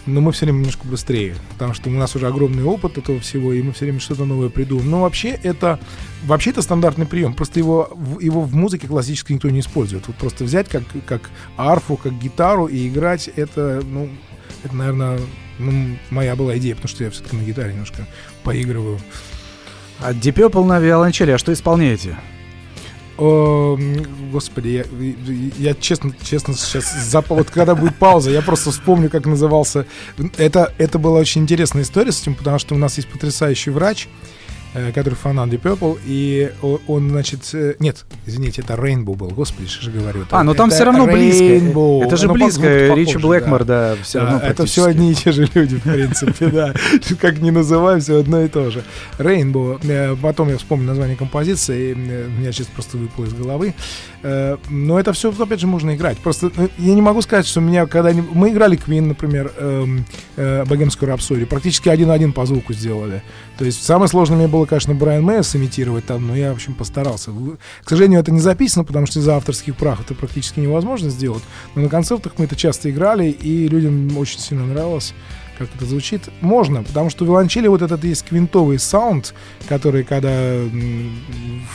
но 0.07 0.21
мы 0.21 0.33
все 0.33 0.47
время 0.47 0.59
немножко 0.59 0.87
быстрее, 0.87 1.35
потому 1.51 1.75
что 1.75 1.91
у 1.91 1.93
нас 1.93 2.17
уже 2.17 2.27
огромный 2.27 2.65
опыт 2.65 2.97
этого 2.99 3.21
всего, 3.21 3.53
и 3.53 3.63
мы 3.63 3.73
все 3.73 3.85
время 3.85 4.01
что-то 4.01 4.25
новое 4.25 4.49
придумываем. 4.49 4.91
Но 4.91 5.03
вообще 5.03 5.31
это, 5.43 5.79
вообще 6.25 6.51
это 6.51 6.63
стандартный 6.63 7.07
прием, 7.07 7.35
просто 7.35 7.59
его, 7.59 7.91
его 8.21 8.43
в 8.43 8.55
музыке 8.55 8.87
классической 8.87 9.35
никто 9.35 9.51
не 9.51 9.61
использует. 9.61 10.07
Вот 10.07 10.17
просто 10.17 10.45
взять 10.45 10.69
как, 10.69 10.85
как 11.07 11.31
арфу, 11.57 11.97
как 11.97 12.19
гитару 12.19 12.67
и 12.67 12.89
играть, 12.89 13.29
это, 13.37 13.83
ну, 13.85 14.09
это, 14.65 14.75
наверное, 14.75 15.21
ну, 15.59 15.99
моя 16.11 16.37
была 16.37 16.57
идея, 16.57 16.75
потому 16.75 16.89
что 16.89 17.05
я 17.05 17.11
все-таки 17.11 17.37
на 17.37 17.43
гитаре 17.43 17.73
немножко 17.73 18.07
поигрываю. 18.45 18.99
А 20.01 20.13
Deep 20.13 20.35
Purple 20.35 20.65
на 20.65 20.79
виолончели, 20.79 21.33
а 21.33 21.39
что 21.39 21.53
исполняете? 21.53 22.17
О, 23.19 23.77
господи, 24.33 24.69
я, 24.69 24.85
я 25.59 25.75
честно, 25.75 26.13
честно 26.23 26.55
сейчас 26.55 26.85
запал. 27.05 27.39
Вот 27.39 27.51
когда 27.51 27.75
будет 27.75 27.97
пауза, 27.97 28.31
я 28.31 28.43
просто 28.43 28.71
вспомню, 28.71 29.11
как 29.11 29.27
назывался. 29.27 29.87
Это, 30.37 30.73
это 30.79 31.01
была 31.01 31.19
очень 31.19 31.43
интересная 31.43 31.83
история 31.83 32.13
с 32.13 32.23
этим, 32.23 32.37
потому 32.37 32.61
что 32.61 32.77
у 32.77 32.79
нас 32.79 32.97
есть 32.97 33.09
потрясающий 33.09 33.71
врач, 33.71 34.09
который 34.73 35.15
фанат 35.15 35.49
Deep 35.49 35.63
Purple, 35.63 35.99
и 36.05 36.53
он, 36.87 37.11
значит... 37.11 37.41
Э, 37.55 37.75
нет, 37.79 38.05
извините, 38.27 38.63
это 38.63 38.75
Rainbow 38.75 39.17
был, 39.17 39.29
господи, 39.29 39.69
что 39.69 39.85
же 39.85 39.91
говорю. 39.91 40.27
А, 40.31 40.45
но 40.45 40.55
там 40.55 40.71
все 40.71 40.85
равно 40.85 41.07
близко. 41.07 41.45
Это 42.05 42.17
же 42.17 42.29
близко, 42.29 42.95
Ричи 42.95 43.17
Блэкмор, 43.17 43.65
да, 43.65 43.97
все 44.03 44.21
равно 44.21 44.39
Это 44.39 44.67
все 44.67 44.85
одни 44.85 45.13
и 45.13 45.15
те 45.15 45.33
же 45.33 45.49
люди, 45.55 45.77
в 45.77 45.83
принципе, 45.83 46.49
да. 46.49 46.75
Как 47.21 47.39
не 47.39 47.51
называем, 47.51 48.01
все 48.01 48.19
одно 48.19 48.43
и 48.43 48.49
то 48.49 48.71
же. 48.71 48.83
Rainbow, 49.19 49.81
э, 49.83 50.17
потом 50.21 50.49
я 50.49 50.59
вспомню 50.59 50.87
название 50.87 51.17
композиции, 51.17 51.95
у 51.95 51.97
меня 52.41 52.53
сейчас 52.53 52.67
просто 52.67 52.97
выпало 52.97 53.25
из 53.25 53.33
головы. 53.33 53.75
Но 54.23 54.99
это 54.99 55.13
все, 55.13 55.33
опять 55.33 55.61
же, 55.61 55.67
можно 55.67 55.95
играть. 55.95 56.19
Просто 56.19 56.51
я 56.79 56.95
не 56.95 57.03
могу 57.03 57.23
сказать, 57.23 57.47
что 57.47 57.61
у 57.61 57.63
меня 57.63 57.87
когда 57.87 58.13
Мы 58.13 58.51
играли 58.51 58.79
Queen, 58.79 59.03
например, 59.03 59.53
эм, 59.57 60.05
Богемскую 60.37 61.09
рапсодию, 61.09 61.47
практически 61.47 61.89
один-один 61.89 62.33
по 62.33 62.45
звуку 62.47 62.73
сделали. 62.73 63.23
То 63.59 63.65
есть 63.65 63.85
самое 63.85 64.09
сложное 64.09 64.39
мне 64.39 64.49
было, 64.49 64.58
конечно, 64.67 64.95
Брайан 64.95 65.23
Мэйс 65.23 65.55
имитировать 65.57 66.07
там, 66.07 66.27
но 66.27 66.37
я, 66.37 66.53
в 66.53 66.57
общем, 66.57 66.75
постарался. 66.75 67.31
К 67.83 67.89
сожалению, 67.89 68.21
это 68.21 68.31
не 68.31 68.41
записано, 68.41 68.85
потому 68.85 69.07
что 69.07 69.19
из-за 69.19 69.37
авторских 69.37 69.77
прав 69.77 70.01
это 70.01 70.15
практически 70.15 70.61
невозможно 70.61 71.11
сделать. 71.11 71.43
Но 71.75 71.83
на 71.83 71.89
концертах 71.89 72.35
мы 72.39 72.45
это 72.45 72.57
часто 72.57 72.91
играли, 72.91 73.31
и 73.31 73.69
людям 73.69 74.17
очень 74.17 74.41
сильно 74.41 74.67
нравилось 74.67 75.15
как 75.59 75.69
это 75.75 75.85
звучит, 75.85 76.29
можно, 76.41 76.85
потому 76.85 77.11
что 77.11 77.25
у 77.25 77.27
виолончели 77.27 77.67
вот 77.67 77.83
этот 77.83 78.05
есть 78.05 78.25
квинтовый 78.25 78.79
саунд, 78.79 79.35
который, 79.69 80.05
когда 80.05 80.31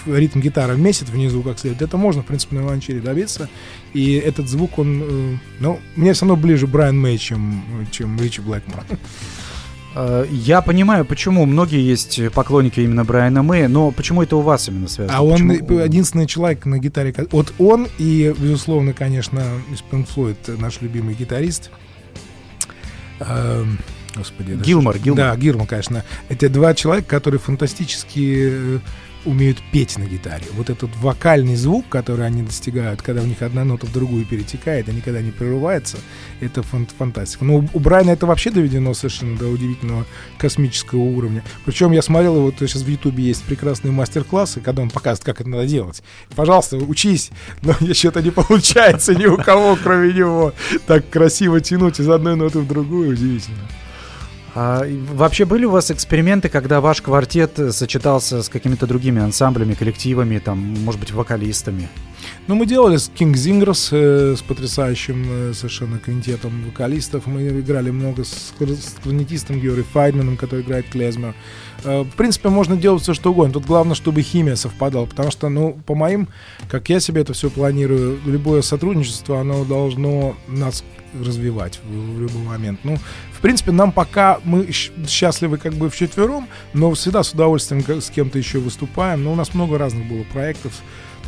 ритм 0.05 0.39
гитары 0.39 0.77
месяц 0.77 1.09
внизу 1.09 1.41
как 1.41 1.59
следует, 1.59 1.81
это 1.81 1.97
можно, 1.97 2.23
в 2.23 2.25
принципе, 2.25 2.55
на 2.55 2.61
виолончели 2.61 2.99
добиться, 2.99 3.49
и 3.93 4.13
этот 4.13 4.47
звук, 4.47 4.79
он, 4.79 5.03
э, 5.03 5.37
ну, 5.59 5.79
мне 5.95 6.13
все 6.13 6.25
равно 6.25 6.41
ближе 6.41 6.65
Брайан 6.65 6.97
Мэй, 6.97 7.17
чем, 7.17 7.63
чем 7.91 8.17
Ричи 8.19 8.41
Блэкмор. 8.41 8.85
Э, 9.95 10.25
я 10.29 10.61
понимаю, 10.61 11.05
почему 11.05 11.45
многие 11.45 11.81
есть 11.81 12.19
поклонники 12.33 12.79
именно 12.79 13.03
Брайана 13.03 13.43
Мэя, 13.43 13.67
но 13.67 13.91
почему 13.91 14.23
это 14.23 14.35
у 14.35 14.41
вас 14.41 14.67
именно 14.67 14.87
связано? 14.87 15.17
А 15.17 15.21
он 15.21 15.49
почему? 15.49 15.79
единственный 15.79 16.27
человек 16.27 16.65
на 16.65 16.79
гитаре. 16.79 17.13
Вот 17.31 17.53
он 17.59 17.87
и, 17.97 18.33
безусловно, 18.37 18.93
конечно, 18.93 19.41
из 19.71 19.83
Pink 19.89 20.07
Floyd, 20.13 20.59
наш 20.59 20.81
любимый 20.81 21.13
гитарист. 21.13 21.71
Эм, 23.19 23.79
господи. 24.15 24.53
Гилмор, 24.63 24.97
Гилмор. 24.97 25.17
Да, 25.17 25.35
Гилмор, 25.35 25.67
конечно. 25.67 26.03
Это 26.29 26.49
два 26.49 26.73
человека, 26.73 27.07
которые 27.09 27.39
фантастически 27.39 28.47
э, 28.51 28.79
умеют 29.25 29.61
петь 29.71 29.97
на 29.97 30.03
гитаре. 30.03 30.45
Вот 30.53 30.69
этот 30.69 30.95
вокальный 30.97 31.55
звук, 31.55 31.87
который 31.89 32.25
они 32.25 32.41
достигают, 32.43 33.01
когда 33.01 33.21
у 33.21 33.25
них 33.25 33.41
одна 33.41 33.63
нота 33.63 33.85
в 33.85 33.93
другую 33.93 34.25
перетекает, 34.25 34.89
и 34.89 34.91
никогда 34.91 35.21
не 35.21 35.31
прерывается, 35.31 35.97
это 36.39 36.61
фан- 36.61 36.87
фантастика. 36.97 37.45
Но 37.45 37.65
у 37.73 37.79
Брайана 37.79 38.11
это 38.11 38.25
вообще 38.25 38.51
доведено 38.51 38.93
совершенно 38.93 39.37
до 39.37 39.47
удивительного 39.47 40.05
космического 40.37 40.99
уровня. 40.99 41.43
Причем 41.65 41.91
я 41.91 42.01
смотрел, 42.01 42.41
вот 42.41 42.55
сейчас 42.59 42.81
в 42.81 42.87
Ютубе 42.87 43.23
есть 43.23 43.43
прекрасные 43.43 43.91
мастер-классы, 43.91 44.61
когда 44.61 44.81
он 44.81 44.89
показывает, 44.89 45.25
как 45.25 45.41
это 45.41 45.49
надо 45.49 45.67
делать. 45.67 46.03
Пожалуйста, 46.35 46.77
учись, 46.77 47.31
но 47.61 47.73
что-то 47.93 48.21
не 48.21 48.31
получается 48.31 49.15
ни 49.15 49.25
у 49.25 49.37
кого, 49.37 49.77
кроме 49.81 50.13
него. 50.13 50.53
Так 50.87 51.09
красиво 51.09 51.61
тянуть 51.61 51.99
из 51.99 52.09
одной 52.09 52.35
ноты 52.35 52.59
в 52.59 52.67
другую, 52.67 53.11
удивительно. 53.11 53.67
А, 54.55 54.83
вообще 55.13 55.45
были 55.45 55.65
у 55.65 55.71
вас 55.71 55.89
эксперименты, 55.89 56.49
когда 56.49 56.79
ваш 56.79 57.01
квартет 57.01 57.59
сочетался 57.71 58.43
с 58.43 58.49
какими-то 58.49 58.85
другими 58.85 59.21
ансамблями, 59.21 59.73
коллективами, 59.73 60.37
там, 60.37 60.59
может 60.83 60.99
быть, 60.99 61.11
вокалистами? 61.11 61.89
Ну, 62.47 62.55
мы 62.55 62.65
делали 62.65 62.97
с 62.97 63.09
King 63.09 63.33
Zingers, 63.33 63.89
э, 63.91 64.35
с 64.35 64.41
потрясающим 64.41 65.25
э, 65.29 65.53
совершенно 65.53 65.97
квинтетом 65.97 66.63
вокалистов. 66.65 67.25
Мы 67.25 67.47
играли 67.47 67.89
много 67.89 68.23
с, 68.23 68.53
с 68.59 68.95
кларнетистом 69.01 69.59
Георгием 69.59 69.87
Файдманом, 69.91 70.37
который 70.37 70.61
играет 70.61 70.87
клезмер. 70.89 71.33
Э, 71.83 72.01
в 72.03 72.11
принципе, 72.11 72.49
можно 72.49 72.77
делать 72.77 73.01
все, 73.01 73.13
что 73.13 73.31
угодно. 73.31 73.53
Тут 73.53 73.65
главное, 73.65 73.95
чтобы 73.95 74.21
химия 74.21 74.55
совпадала, 74.55 75.05
потому 75.05 75.31
что, 75.31 75.49
ну, 75.49 75.79
по 75.85 75.95
моим, 75.95 76.27
как 76.69 76.89
я 76.89 76.99
себе 76.99 77.21
это 77.21 77.33
все 77.33 77.49
планирую, 77.49 78.19
любое 78.25 78.61
сотрудничество, 78.61 79.39
оно 79.39 79.65
должно 79.65 80.35
нас 80.47 80.83
развивать 81.21 81.79
в, 81.83 82.15
в 82.15 82.21
любой 82.21 82.43
момент. 82.43 82.79
Ну, 82.83 82.97
принципе, 83.43 83.73
нам 83.73 83.91
пока 83.91 84.39
мы 84.45 84.69
счастливы 84.71 85.57
как 85.57 85.73
бы 85.73 85.89
в 85.89 85.95
четвером, 85.95 86.47
но 86.73 86.93
всегда 86.93 87.23
с 87.23 87.33
удовольствием 87.33 87.83
с 88.01 88.09
кем-то 88.09 88.37
еще 88.37 88.59
выступаем. 88.59 89.25
Но 89.25 89.33
у 89.33 89.35
нас 89.35 89.53
много 89.53 89.77
разных 89.77 90.07
было 90.07 90.23
проектов. 90.23 90.71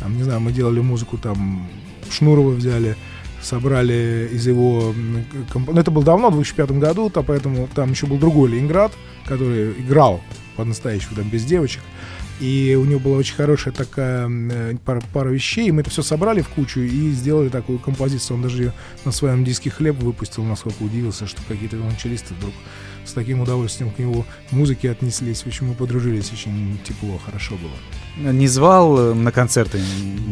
Там, 0.00 0.16
не 0.16 0.22
знаю, 0.22 0.40
мы 0.40 0.50
делали 0.50 0.80
музыку, 0.80 1.18
там 1.18 1.68
Шнурова 2.10 2.50
взяли, 2.50 2.96
собрали 3.42 4.30
из 4.32 4.46
его... 4.46 4.94
Ну, 4.96 5.78
это 5.78 5.90
было 5.90 6.04
давно, 6.04 6.30
в 6.30 6.34
2005 6.34 6.70
году, 6.72 7.10
то 7.10 7.22
поэтому 7.22 7.68
там 7.74 7.90
еще 7.90 8.06
был 8.06 8.16
другой 8.16 8.50
Ленинград, 8.50 8.92
который 9.26 9.72
играл 9.72 10.22
по-настоящему, 10.56 11.16
там, 11.16 11.28
без 11.28 11.44
девочек. 11.44 11.82
И 12.40 12.76
у 12.78 12.84
него 12.84 13.00
была 13.00 13.16
очень 13.16 13.34
хорошая 13.34 13.72
такая 13.72 14.28
э, 14.28 14.74
пара, 14.84 15.02
пара 15.12 15.30
вещей. 15.30 15.70
Мы 15.70 15.80
это 15.80 15.90
все 15.90 16.02
собрали 16.02 16.42
в 16.42 16.48
кучу 16.48 16.80
и 16.80 17.10
сделали 17.12 17.48
такую 17.48 17.78
композицию. 17.78 18.36
Он 18.36 18.42
даже 18.42 18.64
ее 18.64 18.72
на 19.04 19.12
своем 19.12 19.44
диске 19.44 19.70
хлеб 19.70 19.96
выпустил, 19.96 20.44
насколько 20.44 20.82
удивился, 20.82 21.26
что 21.26 21.40
какие-то 21.48 21.76
виолончелисты 21.76 22.34
вдруг 22.34 22.52
с 23.06 23.12
таким 23.12 23.40
удовольствием 23.40 23.90
к 23.90 23.98
его 23.98 24.26
музыке 24.50 24.90
отнеслись. 24.90 25.42
В 25.42 25.46
общем, 25.46 25.68
мы 25.68 25.74
подружились 25.74 26.32
очень 26.32 26.78
тепло, 26.84 27.18
хорошо 27.24 27.54
было. 27.56 28.32
Не 28.32 28.48
звал 28.48 28.98
э, 28.98 29.14
на 29.14 29.30
концерты? 29.30 29.78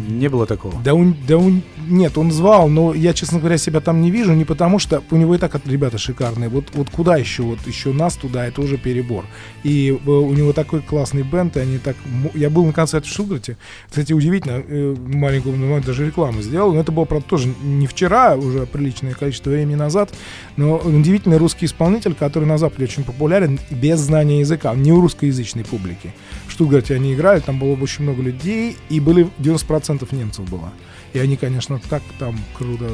Не 0.08 0.28
было 0.28 0.46
такого? 0.46 0.80
Да, 0.82 0.94
он, 0.94 1.16
да 1.28 1.36
он, 1.36 1.62
нет, 1.86 2.16
он 2.16 2.32
звал, 2.32 2.68
но 2.68 2.94
я, 2.94 3.12
честно 3.12 3.38
говоря, 3.38 3.58
себя 3.58 3.80
там 3.80 4.00
не 4.00 4.10
вижу, 4.10 4.32
не 4.32 4.44
потому 4.44 4.78
что 4.78 5.02
у 5.10 5.16
него 5.16 5.34
и 5.34 5.38
так 5.38 5.54
ребята 5.66 5.98
шикарные. 5.98 6.48
Вот, 6.48 6.66
вот 6.72 6.88
куда 6.90 7.16
еще? 7.16 7.42
Вот 7.42 7.58
еще 7.66 7.92
нас 7.92 8.16
туда, 8.16 8.46
это 8.46 8.62
уже 8.62 8.78
перебор. 8.78 9.24
И 9.62 9.90
э, 9.90 10.10
у 10.10 10.32
него 10.32 10.52
такой 10.52 10.80
классный 10.80 11.22
бенд, 11.22 11.56
и 11.56 11.60
они 11.60 11.78
так... 11.78 11.93
Я 12.35 12.50
был 12.50 12.64
на 12.64 12.72
концерте 12.72 13.09
в 13.09 13.12
Шугарте. 13.12 13.57
Кстати, 13.88 14.12
удивительно, 14.12 14.62
э, 14.66 14.94
маленькую, 14.98 15.57
ну, 15.57 15.80
даже 15.80 16.07
рекламу 16.07 16.42
сделал, 16.42 16.72
но 16.72 16.80
это 16.80 16.92
было, 16.92 17.04
правда, 17.04 17.26
тоже 17.28 17.52
не 17.62 17.87
вчера, 17.87 18.37
уже 18.37 18.66
приличное 18.66 19.14
количество 19.14 19.50
времени 19.50 19.76
назад, 19.76 20.12
но 20.57 20.78
удивительный 20.78 21.38
русский 21.38 21.66
исполнитель, 21.66 22.14
который 22.14 22.44
на 22.44 22.59
Западе 22.59 22.85
очень 22.85 23.04
популярен 23.04 23.59
без 23.70 24.00
знания 24.00 24.40
языка, 24.40 24.74
не 24.74 24.92
у 24.92 25.00
русскоязычной 25.00 25.64
публики. 25.64 26.14
В 26.46 26.52
Штутгарте 26.52 26.94
они 26.94 27.14
играли, 27.14 27.40
там 27.40 27.59
было 27.59 27.74
очень 27.74 28.04
много 28.04 28.22
людей, 28.22 28.76
и 28.88 29.00
были 29.00 29.28
90% 29.38 30.14
немцев 30.14 30.48
было. 30.48 30.72
И 31.12 31.18
они, 31.18 31.37
конечно, 31.37 31.80
так 31.88 32.02
там 32.18 32.38
круто 32.57 32.88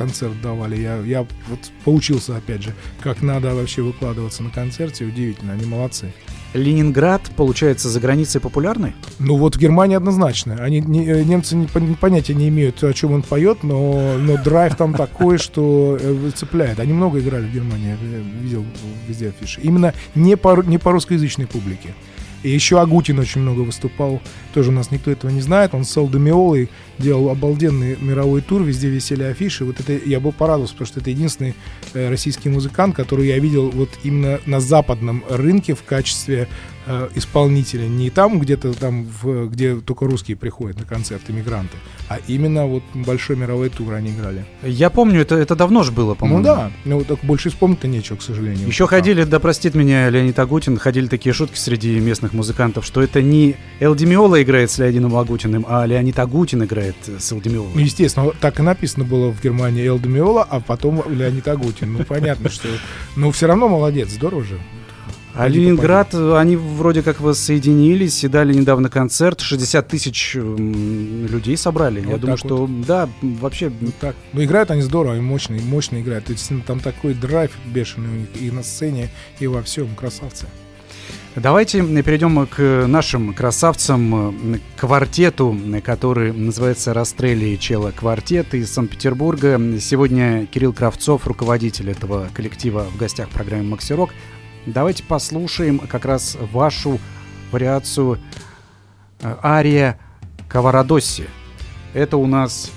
концерт 0.00 0.40
давали. 0.40 0.76
Я, 0.76 0.96
я 1.00 1.26
вот 1.48 1.60
поучился, 1.84 2.36
опять 2.36 2.62
же, 2.62 2.74
как 3.02 3.20
надо 3.20 3.54
вообще 3.54 3.82
выкладываться 3.82 4.42
на 4.42 4.50
концерте. 4.50 5.04
Удивительно, 5.04 5.52
они 5.52 5.66
молодцы. 5.66 6.12
Ленинград, 6.54 7.22
получается, 7.36 7.88
за 7.88 8.00
границей 8.00 8.40
популярный? 8.40 8.94
Ну 9.18 9.36
вот 9.36 9.56
в 9.56 9.58
Германии 9.58 9.96
однозначно. 9.96 10.56
Они, 10.60 10.80
не, 10.80 11.06
э, 11.06 11.22
немцы 11.22 11.56
не, 11.56 11.66
понятия 11.66 12.34
не 12.34 12.48
имеют, 12.48 12.82
о 12.82 12.92
чем 12.92 13.12
он 13.12 13.22
поет, 13.22 13.62
но, 13.62 14.16
но 14.18 14.36
драйв 14.42 14.76
там 14.76 14.94
такой, 14.94 15.38
что 15.38 15.96
э, 16.00 16.30
цепляет. 16.34 16.80
Они 16.80 16.92
много 16.92 17.20
играли 17.20 17.46
в 17.46 17.52
Германии, 17.52 17.90
я 17.90 18.42
видел 18.42 18.64
везде 19.08 19.28
афиши. 19.28 19.60
Именно 19.62 19.94
не 20.14 20.36
по, 20.36 20.60
не 20.62 20.78
по 20.78 20.92
русскоязычной 20.92 21.46
публике. 21.46 21.94
И 22.42 22.50
еще 22.50 22.80
Агутин 22.80 23.18
очень 23.18 23.42
много 23.42 23.60
выступал. 23.60 24.20
Тоже 24.54 24.70
у 24.70 24.72
нас 24.72 24.90
никто 24.90 25.10
этого 25.10 25.30
не 25.30 25.40
знает. 25.40 25.74
Он 25.74 25.84
с 25.84 25.96
Алдемиолой 25.96 26.70
делал 26.98 27.28
обалденный 27.30 27.96
мировой 28.00 28.40
тур, 28.40 28.62
везде 28.62 28.88
висели 28.88 29.22
афиши. 29.24 29.64
Вот 29.64 29.80
это 29.80 29.92
я 29.92 30.20
был 30.20 30.32
порадовался, 30.32 30.74
потому 30.74 30.86
что 30.86 31.00
это 31.00 31.10
единственный 31.10 31.54
э, 31.92 32.08
российский 32.08 32.48
музыкант, 32.48 32.96
который 32.96 33.26
я 33.26 33.38
видел 33.38 33.70
вот 33.70 33.90
именно 34.02 34.40
на 34.46 34.60
западном 34.60 35.22
рынке 35.28 35.74
в 35.74 35.82
качестве 35.82 36.48
э, 36.90 37.08
исполнителя. 37.14 37.86
Не 37.86 38.10
там 38.10 38.40
где-то 38.40 38.72
там, 38.74 39.04
в, 39.04 39.48
где 39.48 39.76
только 39.76 40.06
русские 40.06 40.36
приходят 40.36 40.78
на 40.78 40.84
концерты, 40.84 41.32
мигранты, 41.32 41.76
а 42.08 42.18
именно 42.26 42.66
вот 42.66 42.82
большой 42.94 43.36
мировой 43.36 43.68
тур 43.68 43.94
они 43.94 44.10
играли. 44.10 44.44
Я 44.62 44.90
помню, 44.90 45.20
это, 45.20 45.36
это 45.36 45.54
давно 45.54 45.82
же 45.82 45.92
было, 45.92 46.14
по-моему. 46.14 46.38
Ну 46.38 46.44
да, 46.44 46.72
ну 46.84 47.04
так 47.04 47.20
больше 47.22 47.50
вспомнить-то 47.50 47.88
нечего, 47.88 48.16
к 48.16 48.22
сожалению. 48.22 48.66
Еще 48.66 48.86
ходили, 48.86 49.24
да 49.24 49.38
простит 49.38 49.74
меня 49.74 50.10
Леонид 50.10 50.38
Агутин, 50.38 50.76
ходили 50.78 51.06
такие 51.06 51.32
шутки 51.32 51.56
среди 51.56 51.98
местных 52.00 52.32
музыкантов, 52.32 52.84
что 52.84 53.00
это 53.02 53.22
не 53.22 53.56
Элди 53.78 54.04
Миола 54.04 54.42
играет 54.42 54.70
с 54.70 54.78
Леонидом 54.78 55.16
Агутиным, 55.16 55.64
а 55.68 55.86
Леонид 55.86 56.18
Агутин 56.18 56.64
играет 56.64 56.96
с 57.06 57.32
Элди 57.32 57.48
Миолой. 57.48 57.70
Ну, 57.74 57.80
естественно, 57.80 58.32
так 58.40 58.58
и 58.58 58.62
написано 58.62 59.04
было 59.04 59.30
в 59.30 59.42
Германии 59.42 59.86
Элди 59.86 60.08
Миола, 60.08 60.46
а 60.48 60.60
потом 60.60 61.02
Леонид 61.08 61.46
Агутин. 61.46 61.92
Ну, 61.92 62.04
понятно, 62.04 62.50
что... 62.50 62.68
Но 63.16 63.30
все 63.30 63.46
равно 63.46 63.68
молодец, 63.68 64.10
здорово 64.10 64.42
же. 64.42 64.58
А 65.34 65.48
Ленинград, 65.48 66.14
они 66.14 66.56
вроде 66.56 67.02
как 67.02 67.20
воссоединились 67.20 68.24
и 68.24 68.28
дали 68.28 68.52
недавно 68.52 68.90
концерт. 68.90 69.40
60 69.40 69.88
тысяч 69.88 70.34
людей 70.34 71.56
собрали. 71.56 72.00
Вот 72.00 72.10
Я 72.10 72.18
думаю, 72.18 72.36
что 72.36 72.66
вот. 72.66 72.80
да, 72.82 73.08
вообще... 73.22 73.72
Ну, 73.80 73.90
так. 74.00 74.16
Ну, 74.32 74.42
играют 74.42 74.70
они 74.70 74.82
здорово, 74.82 75.16
и 75.16 75.20
мощно, 75.20 75.54
и 75.54 75.60
мощно 75.60 76.00
играют. 76.00 76.26
То 76.26 76.32
есть 76.32 76.50
там 76.66 76.80
такой 76.80 77.14
драйв 77.14 77.52
бешеный 77.66 78.08
у 78.08 78.12
них 78.12 78.28
и 78.40 78.50
на 78.50 78.62
сцене, 78.62 79.08
и 79.38 79.46
во 79.46 79.62
всем. 79.62 79.88
Красавцы. 79.94 80.46
Давайте 81.36 81.80
перейдем 82.02 82.44
к 82.46 82.86
нашим 82.88 83.32
красавцам, 83.32 84.60
квартету, 84.76 85.56
который 85.84 86.32
называется 86.32 86.92
«Расстрели 86.92 87.54
Чела 87.54 87.92
Квартет» 87.92 88.52
из 88.52 88.72
Санкт-Петербурга. 88.72 89.60
Сегодня 89.80 90.46
Кирилл 90.46 90.72
Кравцов, 90.72 91.28
руководитель 91.28 91.90
этого 91.90 92.28
коллектива 92.34 92.84
в 92.92 92.98
гостях 92.98 93.28
программы 93.28 93.62
«Макси 93.62 93.92
Рок». 93.92 94.10
Давайте 94.66 95.02
послушаем 95.02 95.78
как 95.78 96.04
раз 96.04 96.36
вашу 96.52 96.98
вариацию 97.50 98.18
э, 99.20 99.36
ария 99.42 99.98
Каварадосси. 100.48 101.28
Это 101.94 102.16
у 102.16 102.26
нас 102.26 102.70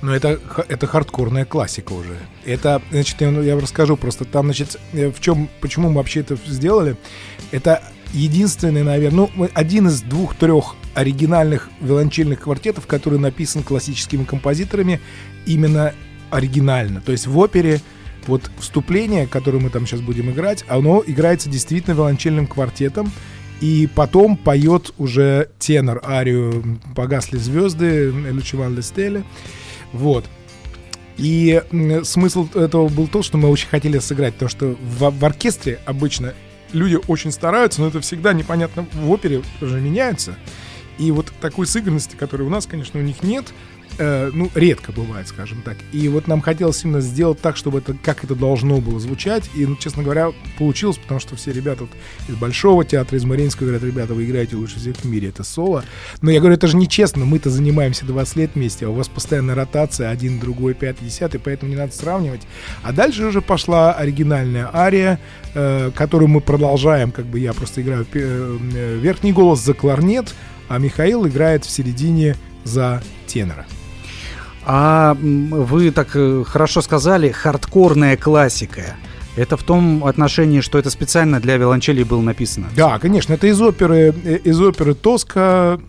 но 0.00 0.14
это, 0.14 0.40
это 0.68 0.86
хардкорная 0.86 1.44
классика 1.44 1.92
уже. 1.92 2.16
Это, 2.44 2.80
значит, 2.90 3.20
я, 3.20 3.30
я 3.30 3.58
расскажу 3.58 3.96
просто. 3.96 4.24
Там, 4.24 4.46
значит, 4.46 4.78
э, 4.92 5.10
в 5.10 5.20
чем, 5.20 5.48
почему 5.60 5.88
мы 5.88 5.96
вообще 5.96 6.20
это 6.20 6.36
сделали. 6.46 6.96
Это 7.50 7.82
единственный, 8.12 8.84
наверное, 8.84 9.28
ну, 9.36 9.48
один 9.54 9.88
из 9.88 10.02
двух-трех 10.02 10.76
оригинальных 10.94 11.68
виолончельных 11.80 12.40
квартетов, 12.40 12.86
который 12.86 13.18
написан 13.18 13.62
классическими 13.62 14.24
композиторами 14.24 15.00
именно 15.46 15.94
оригинально. 16.30 17.00
То 17.00 17.12
есть 17.12 17.26
в 17.26 17.36
опере 17.38 17.80
вот 18.28 18.50
вступление, 18.58 19.26
которое 19.26 19.58
мы 19.58 19.70
там 19.70 19.86
сейчас 19.86 20.00
будем 20.00 20.30
играть, 20.30 20.64
оно 20.68 21.02
играется 21.04 21.48
действительно 21.48 21.94
виолончельным 21.94 22.46
квартетом, 22.46 23.10
и 23.60 23.88
потом 23.92 24.36
поет 24.36 24.94
уже 24.98 25.50
тенор 25.58 26.00
арию 26.04 26.78
«Погасли 26.94 27.38
звезды» 27.38 28.10
Лючеван 28.10 28.76
Лестеле. 28.76 29.24
Вот. 29.92 30.26
И 31.16 31.60
смысл 32.04 32.48
этого 32.54 32.88
был 32.88 33.08
то, 33.08 33.22
что 33.22 33.36
мы 33.36 33.48
очень 33.48 33.68
хотели 33.68 33.98
сыграть, 33.98 34.34
потому 34.34 34.50
что 34.50 34.76
в, 34.80 35.10
в 35.10 35.24
оркестре 35.24 35.80
обычно 35.84 36.34
люди 36.72 36.98
очень 37.08 37.32
стараются, 37.32 37.80
но 37.80 37.88
это 37.88 38.00
всегда 38.00 38.32
непонятно. 38.32 38.86
В 38.92 39.10
опере 39.10 39.42
уже 39.60 39.80
меняются. 39.80 40.36
И 40.98 41.10
вот 41.10 41.32
такой 41.40 41.66
сыгранности, 41.66 42.14
которой 42.14 42.42
у 42.42 42.50
нас, 42.50 42.66
конечно, 42.66 43.00
у 43.00 43.02
них 43.02 43.22
нет, 43.24 43.46
э, 43.98 44.30
ну, 44.32 44.50
редко 44.54 44.92
бывает, 44.92 45.28
скажем 45.28 45.62
так. 45.62 45.76
И 45.92 46.08
вот 46.08 46.26
нам 46.26 46.40
хотелось 46.40 46.84
именно 46.84 47.00
сделать 47.00 47.40
так, 47.40 47.56
чтобы 47.56 47.78
это, 47.78 47.94
как 48.02 48.24
это 48.24 48.34
должно 48.34 48.78
было 48.78 49.00
звучать. 49.00 49.50
И, 49.54 49.66
ну, 49.66 49.76
честно 49.76 50.02
говоря, 50.02 50.32
получилось, 50.58 50.98
потому 50.98 51.20
что 51.20 51.36
все 51.36 51.52
ребята 51.52 51.84
вот 51.84 51.90
из 52.28 52.34
Большого 52.36 52.84
театра, 52.84 53.16
из 53.16 53.24
Мариинского 53.24 53.66
говорят, 53.66 53.84
ребята, 53.84 54.14
вы 54.14 54.24
играете 54.24 54.56
лучше 54.56 54.78
всех 54.78 54.96
в 54.96 55.04
мире, 55.04 55.28
это 55.28 55.44
соло. 55.44 55.84
Но 56.20 56.30
я 56.30 56.40
говорю, 56.40 56.56
это 56.56 56.66
же 56.66 56.76
нечестно, 56.76 57.24
мы-то 57.24 57.50
занимаемся 57.50 58.04
20 58.04 58.36
лет 58.36 58.50
вместе, 58.54 58.86
а 58.86 58.90
у 58.90 58.94
вас 58.94 59.08
постоянная 59.08 59.54
ротация, 59.54 60.10
один, 60.10 60.38
другой, 60.38 60.74
пятый, 60.74 61.04
десятый, 61.04 61.40
поэтому 61.40 61.70
не 61.70 61.76
надо 61.76 61.92
сравнивать. 61.92 62.42
А 62.82 62.92
дальше 62.92 63.24
уже 63.24 63.40
пошла 63.40 63.92
оригинальная 63.92 64.70
ария, 64.72 65.20
э, 65.54 65.90
которую 65.94 66.28
мы 66.28 66.40
продолжаем, 66.40 67.10
как 67.10 67.26
бы 67.26 67.38
я 67.38 67.52
просто 67.52 67.82
играю 67.82 68.06
э, 68.12 68.98
верхний 69.00 69.32
голос 69.32 69.60
за 69.60 69.74
кларнет, 69.74 70.34
а 70.68 70.78
Михаил 70.78 71.26
играет 71.26 71.64
в 71.64 71.70
середине 71.70 72.36
за 72.64 73.02
тенора. 73.26 73.66
А 74.70 75.16
вы 75.18 75.90
так 75.92 76.10
э, 76.12 76.44
хорошо 76.46 76.82
сказали, 76.82 77.30
хардкорная 77.30 78.18
классика. 78.18 78.96
Это 79.34 79.56
в 79.56 79.62
том 79.62 80.04
отношении, 80.04 80.60
что 80.60 80.78
это 80.78 80.90
специально 80.90 81.40
для 81.40 81.56
виолончели 81.56 82.02
было 82.02 82.20
написано. 82.20 82.66
Да, 82.76 82.98
конечно, 82.98 83.32
это 83.32 83.46
из 83.46 83.58
оперы, 83.62 84.14
э, 84.24 84.36
из 84.44 84.60
оперы 84.60 84.92
Тоска, 84.92 85.80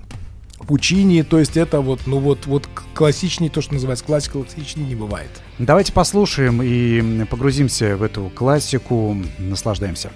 Пучини, 0.65 1.23
то 1.23 1.39
есть 1.39 1.57
это 1.57 1.81
вот, 1.81 2.01
ну 2.05 2.19
вот, 2.19 2.45
вот 2.45 2.69
классичнее, 2.93 3.49
то, 3.49 3.59
что 3.59 3.73
называется 3.73 4.05
классика, 4.05 4.39
классичнее 4.39 4.87
не 4.87 4.95
бывает. 4.95 5.31
Давайте 5.57 5.91
послушаем 5.91 6.61
и 6.63 7.25
погрузимся 7.25 7.97
в 7.97 8.03
эту 8.03 8.31
классику, 8.33 9.17
наслаждаемся. 9.39 10.09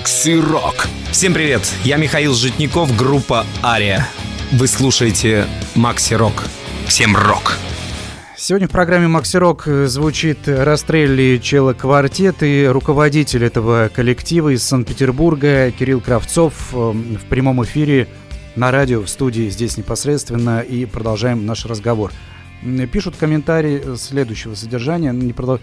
Макси 0.00 0.40
Рок. 0.40 0.86
Всем 1.10 1.34
привет, 1.34 1.60
я 1.84 1.98
Михаил 1.98 2.32
Житников, 2.32 2.96
группа 2.96 3.44
Ария. 3.62 4.08
Вы 4.50 4.66
слушаете 4.66 5.44
Макси 5.74 6.14
Рок. 6.14 6.44
Всем 6.86 7.14
рок! 7.14 7.58
Сегодня 8.34 8.66
в 8.66 8.70
программе 8.70 9.08
«Макси 9.08 9.36
Рок» 9.36 9.66
звучит 9.66 10.38
Растрелли 10.48 11.36
Чела 11.36 11.74
Квартет 11.74 12.42
и 12.42 12.66
руководитель 12.66 13.44
этого 13.44 13.90
коллектива 13.94 14.48
из 14.54 14.62
Санкт-Петербурга 14.62 15.70
Кирилл 15.70 16.00
Кравцов 16.00 16.70
э, 16.72 16.76
в 16.76 17.24
прямом 17.28 17.62
эфире 17.64 18.08
на 18.56 18.70
радио 18.70 19.02
в 19.02 19.08
студии 19.10 19.50
здесь 19.50 19.76
непосредственно 19.76 20.60
и 20.60 20.86
продолжаем 20.86 21.44
наш 21.44 21.66
разговор. 21.66 22.10
Пишут 22.90 23.16
комментарии 23.16 23.96
следующего 23.96 24.54
содержания. 24.54 25.12
Не 25.12 25.34
продол... 25.34 25.60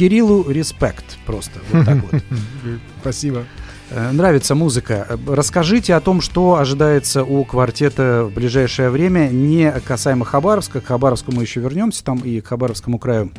Кириллу 0.00 0.50
респект 0.50 1.18
просто. 1.26 1.60
Вот 1.70 1.84
так 1.84 1.98
вот. 2.10 2.22
Спасибо. 3.02 3.44
Э, 3.90 4.12
нравится 4.12 4.54
музыка. 4.54 5.18
Расскажите 5.28 5.94
о 5.94 6.00
том, 6.00 6.22
что 6.22 6.56
ожидается 6.56 7.22
у 7.22 7.44
квартета 7.44 8.24
в 8.24 8.32
ближайшее 8.32 8.88
время, 8.88 9.28
не 9.28 9.70
касаемо 9.70 10.24
Хабаровска. 10.24 10.80
К 10.80 10.86
Хабаровску 10.86 11.32
мы 11.32 11.42
еще 11.42 11.60
вернемся, 11.60 12.02
там 12.02 12.16
и 12.20 12.40
к 12.40 12.46
Хабаровскому 12.46 12.98
краю. 12.98 13.30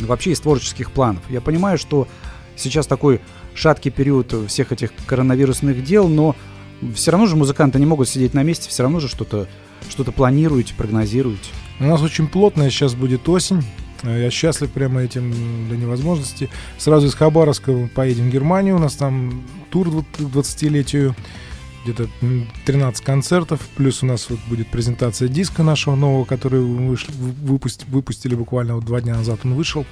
Вообще 0.00 0.32
из 0.32 0.40
творческих 0.40 0.90
планов. 0.90 1.22
Я 1.28 1.40
понимаю, 1.40 1.78
что 1.78 2.08
сейчас 2.56 2.88
такой 2.88 3.20
шаткий 3.54 3.92
период 3.92 4.34
всех 4.48 4.72
этих 4.72 4.90
коронавирусных 5.06 5.84
дел, 5.84 6.08
но 6.08 6.34
все 6.92 7.12
равно 7.12 7.28
же 7.28 7.36
музыканты 7.36 7.78
не 7.78 7.86
могут 7.86 8.08
сидеть 8.08 8.34
на 8.34 8.42
месте, 8.42 8.68
все 8.68 8.82
равно 8.82 8.98
же 8.98 9.06
что-то 9.06 9.46
что 9.88 10.02
прогнозируете, 10.02 10.74
прогнозируете. 10.74 11.50
У 11.78 11.84
нас 11.84 12.02
очень 12.02 12.26
плотная 12.26 12.70
сейчас 12.70 12.96
будет 12.96 13.28
осень. 13.28 13.62
Я 14.04 14.30
счастлив 14.30 14.70
прямо 14.70 15.02
этим 15.02 15.68
до 15.68 15.76
невозможности. 15.76 16.50
Сразу 16.78 17.06
из 17.06 17.14
Хабаровска 17.14 17.88
поедем 17.94 18.28
в 18.28 18.32
Германию. 18.32 18.76
У 18.76 18.78
нас 18.78 18.94
там 18.94 19.42
тур 19.70 19.88
к 19.88 20.20
20-летию. 20.20 21.14
Где-то 21.84 22.08
13 22.66 23.04
концертов. 23.04 23.60
Плюс 23.76 24.02
у 24.02 24.06
нас 24.06 24.30
вот 24.30 24.38
будет 24.48 24.68
презентация 24.68 25.28
диска 25.28 25.62
нашего 25.62 25.94
нового, 25.94 26.24
который 26.24 26.60
вышли, 26.60 27.12
выпусти, 27.12 27.84
выпустили 27.88 28.34
буквально 28.34 28.76
вот 28.76 28.84
два 28.84 29.00
дня 29.00 29.14
назад. 29.14 29.40
Он 29.44 29.54
вышел. 29.54 29.84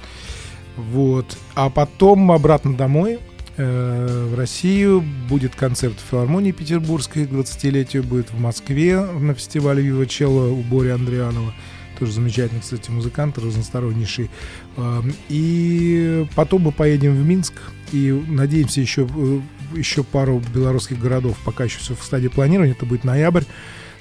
Вот. 0.75 1.37
А 1.55 1.69
потом 1.69 2.31
обратно 2.31 2.75
домой 2.75 3.19
э, 3.57 4.27
в 4.31 4.37
Россию. 4.37 5.03
Будет 5.29 5.55
концерт 5.55 5.95
в 5.99 6.09
филармонии 6.09 6.51
Петербургской 6.51 7.25
к 7.25 7.31
20-летию. 7.31 8.03
Будет 8.03 8.31
в 8.31 8.39
Москве 8.39 8.99
на 8.99 9.33
фестивале 9.33 9.83
Вива 9.83 10.05
Чело 10.07 10.51
у 10.51 10.61
Бори 10.61 10.89
Андрианова 10.89 11.53
тоже 12.03 12.15
замечательный, 12.15 12.59
кстати, 12.59 12.91
музыкант, 12.91 13.37
разностороннейший. 13.37 14.29
Эм, 14.75 15.13
и 15.29 16.27
потом 16.35 16.63
мы 16.63 16.73
поедем 16.73 17.15
в 17.15 17.25
Минск 17.25 17.53
и 17.93 18.11
надеемся 18.11 18.81
еще, 18.81 19.07
э, 19.09 19.39
еще 19.73 20.03
пару 20.03 20.41
белорусских 20.53 20.99
городов. 20.99 21.37
Пока 21.45 21.63
еще 21.63 21.79
все 21.79 21.95
в 21.95 22.03
стадии 22.03 22.27
планирования, 22.27 22.73
это 22.73 22.85
будет 22.85 23.05
ноябрь. 23.05 23.43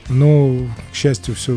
Но, 0.08 0.66
к 0.90 0.96
счастью, 0.96 1.36
все 1.36 1.56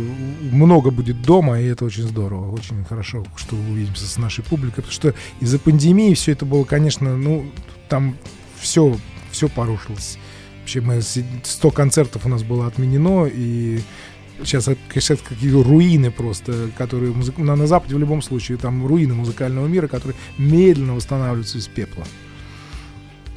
много 0.52 0.92
будет 0.92 1.24
дома, 1.24 1.60
и 1.60 1.66
это 1.66 1.84
очень 1.84 2.04
здорово, 2.04 2.52
очень 2.52 2.86
хорошо, 2.86 3.26
что 3.36 3.56
увидимся 3.56 4.06
с 4.06 4.18
нашей 4.20 4.44
публикой, 4.44 4.84
потому 4.84 4.92
что 4.92 5.16
из-за 5.40 5.58
пандемии 5.58 6.14
все 6.14 6.34
это 6.34 6.46
было, 6.46 6.64
конечно, 6.64 7.18
ну, 7.18 7.50
там 7.90 8.16
все, 8.60 8.96
все 9.32 9.50
порушилось. 9.50 10.20
Вообще 10.60 10.82
мы 10.82 11.02
100 11.02 11.72
концертов 11.72 12.28
у 12.28 12.30
нас 12.30 12.44
было 12.44 12.68
отменено, 12.68 13.26
и 13.26 13.82
сейчас, 14.44 14.70
сейчас 14.94 15.20
какие 15.22 15.52
руины 15.52 16.12
просто, 16.12 16.70
которые 16.78 17.14
музык... 17.14 17.38
на, 17.38 17.56
на 17.56 17.68
Западе 17.68 17.96
в 17.96 18.00
любом 18.00 18.22
случае 18.22 18.58
там 18.58 18.86
руины 18.86 19.14
музыкального 19.14 19.68
мира, 19.68 19.88
которые 19.88 20.18
медленно 20.38 20.94
восстанавливаются 20.94 21.58
из 21.58 21.68
пепла. 21.68 22.06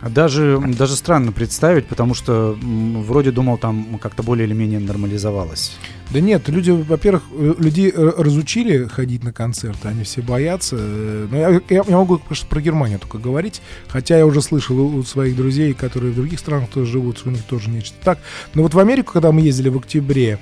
А 0.00 0.10
даже, 0.10 0.60
даже 0.78 0.94
странно 0.94 1.32
представить, 1.32 1.86
потому 1.86 2.14
что 2.14 2.56
вроде 2.62 3.32
думал, 3.32 3.58
там 3.58 3.98
как-то 4.00 4.22
более 4.22 4.46
или 4.46 4.54
менее 4.54 4.78
нормализовалось. 4.78 5.76
Да 6.10 6.20
нет, 6.20 6.48
люди, 6.48 6.70
во-первых, 6.70 7.24
э, 7.32 7.54
людей 7.58 7.92
э, 7.94 8.12
разучили 8.16 8.84
ходить 8.84 9.24
на 9.24 9.32
концерты, 9.32 9.88
они 9.88 10.04
все 10.04 10.22
боятся. 10.22 10.76
Э, 10.78 11.26
но 11.30 11.36
я, 11.36 11.60
я, 11.68 11.82
я 11.86 11.96
могу 11.96 12.20
про 12.48 12.60
Германию 12.60 13.00
только 13.00 13.18
говорить, 13.18 13.60
хотя 13.88 14.16
я 14.16 14.24
уже 14.24 14.40
слышал 14.40 14.78
у 14.78 15.02
своих 15.02 15.36
друзей, 15.36 15.74
которые 15.74 16.12
в 16.12 16.14
других 16.14 16.38
странах 16.38 16.70
тоже 16.70 16.92
живут, 16.92 17.22
у 17.24 17.30
них 17.30 17.42
тоже 17.42 17.68
нечто 17.68 17.96
так. 18.02 18.20
Но 18.54 18.62
вот 18.62 18.74
в 18.74 18.78
Америку, 18.78 19.12
когда 19.12 19.32
мы 19.32 19.40
ездили 19.40 19.68
в 19.68 19.78
октябре, 19.78 20.38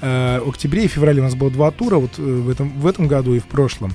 в 0.00 0.48
октябре 0.48 0.84
и 0.84 0.88
феврале 0.88 1.20
у 1.20 1.24
нас 1.24 1.34
было 1.34 1.50
два 1.50 1.70
тура, 1.70 1.96
вот 1.96 2.18
э, 2.18 2.22
в 2.22 2.48
этом, 2.48 2.70
в 2.78 2.86
этом 2.86 3.08
году 3.08 3.34
и 3.34 3.38
в 3.38 3.46
прошлом 3.46 3.92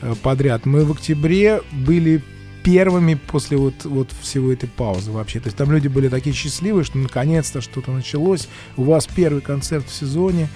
э, 0.00 0.14
подряд. 0.22 0.66
Мы 0.66 0.84
в 0.84 0.92
октябре 0.92 1.62
были 1.72 2.22
первыми 2.62 3.14
после 3.14 3.56
вот, 3.56 3.84
вот 3.84 4.10
всего 4.20 4.52
этой 4.52 4.68
паузы 4.68 5.10
вообще. 5.10 5.40
То 5.40 5.46
есть 5.46 5.56
там 5.56 5.72
люди 5.72 5.88
были 5.88 6.08
такие 6.08 6.34
счастливые, 6.34 6.84
что 6.84 6.98
наконец-то 6.98 7.60
что-то 7.60 7.90
началось. 7.90 8.48
У 8.76 8.84
вас 8.84 9.06
первый 9.06 9.40
концерт 9.40 9.88
в 9.88 9.94
сезоне. 9.94 10.48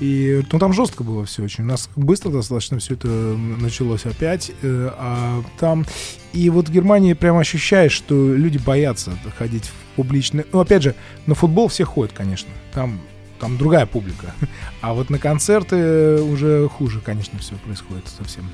И 0.00 0.42
ну, 0.50 0.58
там 0.58 0.72
жестко 0.72 1.04
было 1.04 1.26
все 1.26 1.42
очень. 1.42 1.64
У 1.64 1.66
нас 1.66 1.90
быстро 1.94 2.30
достаточно 2.30 2.78
все 2.78 2.94
это 2.94 3.08
началось 3.08 4.06
опять. 4.06 4.50
А 4.62 5.42
там... 5.58 5.84
И 6.32 6.48
вот 6.48 6.68
в 6.68 6.72
Германии 6.72 7.12
прям 7.12 7.36
ощущаешь, 7.36 7.92
что 7.92 8.34
люди 8.34 8.56
боятся 8.56 9.12
ходить 9.36 9.64
в 9.66 9.96
публичный... 9.96 10.46
Ну, 10.52 10.60
опять 10.60 10.82
же, 10.82 10.94
на 11.26 11.34
футбол 11.34 11.68
все 11.68 11.84
ходят, 11.84 12.14
конечно. 12.14 12.48
Там 12.72 12.98
там 13.40 13.56
другая 13.56 13.86
публика. 13.86 14.34
А 14.82 14.94
вот 14.94 15.10
на 15.10 15.18
концерты 15.18 16.22
уже 16.22 16.68
хуже, 16.68 17.00
конечно, 17.00 17.38
все 17.38 17.54
происходит 17.56 18.08
совсем. 18.08 18.48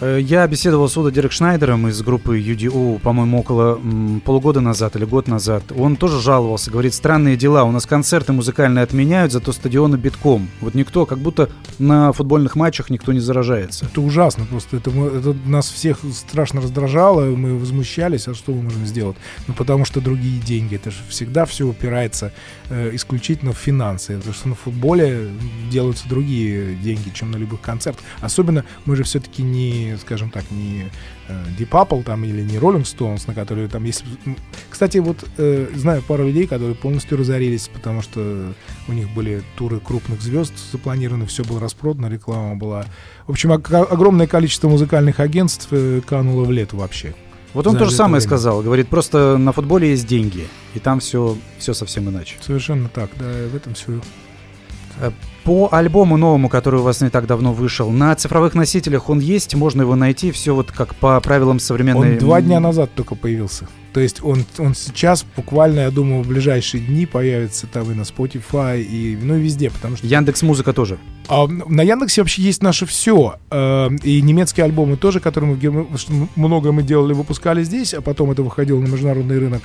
Э, 0.00 0.18
я 0.20 0.46
беседовал 0.46 0.88
с 0.88 0.96
Удо 0.96 1.10
Дирек 1.10 1.32
Шнайдером 1.32 1.88
из 1.88 2.00
группы 2.02 2.38
UDO, 2.38 3.00
по-моему, 3.00 3.40
около 3.40 3.80
полугода 4.24 4.60
назад 4.60 4.96
или 4.96 5.04
год 5.04 5.28
назад. 5.28 5.64
Он 5.76 5.96
тоже 5.96 6.20
жаловался, 6.20 6.70
говорит, 6.70 6.94
странные 6.94 7.36
дела, 7.36 7.64
у 7.64 7.70
нас 7.70 7.86
концерты 7.86 8.32
музыкальные 8.32 8.82
отменяют, 8.82 9.32
зато 9.32 9.52
стадионы 9.52 9.96
битком. 9.96 10.48
Вот 10.60 10.74
никто, 10.74 11.06
как 11.06 11.18
будто 11.18 11.50
на 11.78 12.12
футбольных 12.12 12.56
матчах 12.56 12.90
никто 12.90 13.12
не 13.12 13.20
заражается. 13.20 13.86
Это 13.86 14.00
ужасно 14.00 14.44
просто, 14.46 14.76
это, 14.76 14.90
это 14.90 15.36
нас 15.46 15.68
всех 15.68 15.98
страшно 16.12 16.60
раздражало, 16.60 17.24
мы 17.36 17.58
возмущались, 17.58 18.28
а 18.28 18.34
что 18.34 18.52
мы 18.52 18.62
можем 18.62 18.86
сделать? 18.86 19.16
Ну, 19.46 19.54
потому 19.54 19.84
что 19.84 20.00
другие 20.00 20.40
деньги, 20.40 20.76
это 20.76 20.90
же 20.90 20.98
всегда 21.08 21.44
все 21.44 21.66
упирается 21.66 22.32
э, 22.68 22.90
исключительно 22.94 23.52
в 23.52 23.58
финансы, 23.58 24.16
потому 24.16 24.34
что 24.34 24.48
на 24.48 24.54
футболе 24.54 25.28
делаются 25.70 26.08
другие 26.08 26.74
деньги, 26.76 27.10
чем 27.12 27.30
на 27.30 27.36
любых 27.36 27.60
концертах. 27.60 28.04
Особенно 28.20 28.64
мы 28.84 28.96
же 28.96 29.04
все-таки 29.04 29.42
не 29.42 29.79
скажем 30.00 30.30
так, 30.30 30.44
не 30.50 30.86
э, 31.28 31.44
Deep 31.58 31.70
Apple 31.70 32.02
там 32.02 32.24
или 32.24 32.42
не 32.42 32.56
Rolling 32.56 32.82
Stones, 32.82 33.24
на 33.26 33.34
которые 33.34 33.68
там 33.68 33.84
есть... 33.84 34.04
Кстати, 34.68 34.98
вот 34.98 35.24
э, 35.38 35.68
знаю 35.74 36.02
пару 36.02 36.24
людей, 36.26 36.46
которые 36.46 36.74
полностью 36.74 37.18
разорились, 37.18 37.68
потому 37.72 38.02
что 38.02 38.52
у 38.88 38.92
них 38.92 39.10
были 39.10 39.42
туры 39.56 39.80
крупных 39.80 40.20
звезд 40.20 40.52
запланированы, 40.72 41.26
все 41.26 41.44
было 41.44 41.60
распродано, 41.60 42.06
реклама 42.06 42.56
была. 42.56 42.84
В 43.26 43.30
общем, 43.30 43.52
огромное 43.52 44.26
количество 44.26 44.68
музыкальных 44.68 45.20
агентств 45.20 45.68
э, 45.70 46.00
кануло 46.06 46.44
в 46.44 46.50
лету 46.50 46.76
вообще. 46.76 47.14
Вот 47.52 47.66
он 47.66 47.76
то 47.76 47.84
же 47.84 47.90
самое 47.90 48.20
время. 48.20 48.28
сказал. 48.28 48.62
Говорит, 48.62 48.88
просто 48.88 49.36
на 49.36 49.52
футболе 49.52 49.90
есть 49.90 50.06
деньги, 50.06 50.46
и 50.74 50.78
там 50.78 51.00
все, 51.00 51.36
все 51.58 51.74
совсем 51.74 52.08
иначе. 52.08 52.36
Совершенно 52.40 52.88
так, 52.88 53.10
да, 53.18 53.26
в 53.50 53.56
этом 53.56 53.74
все 53.74 54.00
Э, 55.00 55.10
по 55.44 55.68
альбому 55.72 56.16
новому, 56.16 56.48
который 56.48 56.80
у 56.80 56.82
вас 56.82 57.00
не 57.00 57.10
так 57.10 57.26
давно 57.26 57.52
вышел, 57.52 57.90
на 57.90 58.14
цифровых 58.14 58.54
носителях 58.54 59.08
он 59.08 59.20
есть, 59.20 59.54
можно 59.54 59.82
его 59.82 59.96
найти, 59.96 60.30
все 60.30 60.54
вот 60.54 60.70
как 60.72 60.94
по 60.94 61.20
правилам 61.20 61.58
современной... 61.58 62.12
Он 62.12 62.18
два 62.18 62.40
дня 62.40 62.60
назад 62.60 62.90
только 62.94 63.14
появился. 63.14 63.68
То 63.92 64.00
есть 64.00 64.22
он, 64.22 64.44
он 64.58 64.74
сейчас 64.74 65.24
буквально, 65.36 65.80
я 65.80 65.90
думаю, 65.90 66.22
в 66.22 66.28
ближайшие 66.28 66.82
дни 66.82 67.06
появится 67.06 67.66
там 67.66 67.90
и 67.90 67.94
на 67.94 68.02
Spotify, 68.02 68.80
и 68.80 69.18
ну 69.20 69.36
и 69.36 69.40
везде, 69.40 69.70
потому 69.70 69.96
что... 69.96 70.06
Яндекс 70.06 70.42
Музыка 70.42 70.72
тоже. 70.72 70.98
А, 71.28 71.46
на 71.46 71.82
Яндексе 71.82 72.22
вообще 72.22 72.42
есть 72.42 72.62
наше 72.62 72.86
все. 72.86 73.36
Э, 73.50 73.88
и 74.02 74.20
немецкие 74.20 74.64
альбомы 74.64 74.96
тоже, 74.96 75.20
которые 75.20 75.50
мы 75.50 75.56
в 75.56 75.60
Германии... 75.60 75.88
Много 76.36 76.72
мы 76.72 76.82
делали, 76.82 77.12
выпускали 77.12 77.62
здесь, 77.62 77.94
а 77.94 78.00
потом 78.00 78.30
это 78.30 78.42
выходило 78.42 78.80
на 78.80 78.86
международный 78.86 79.38
рынок. 79.38 79.62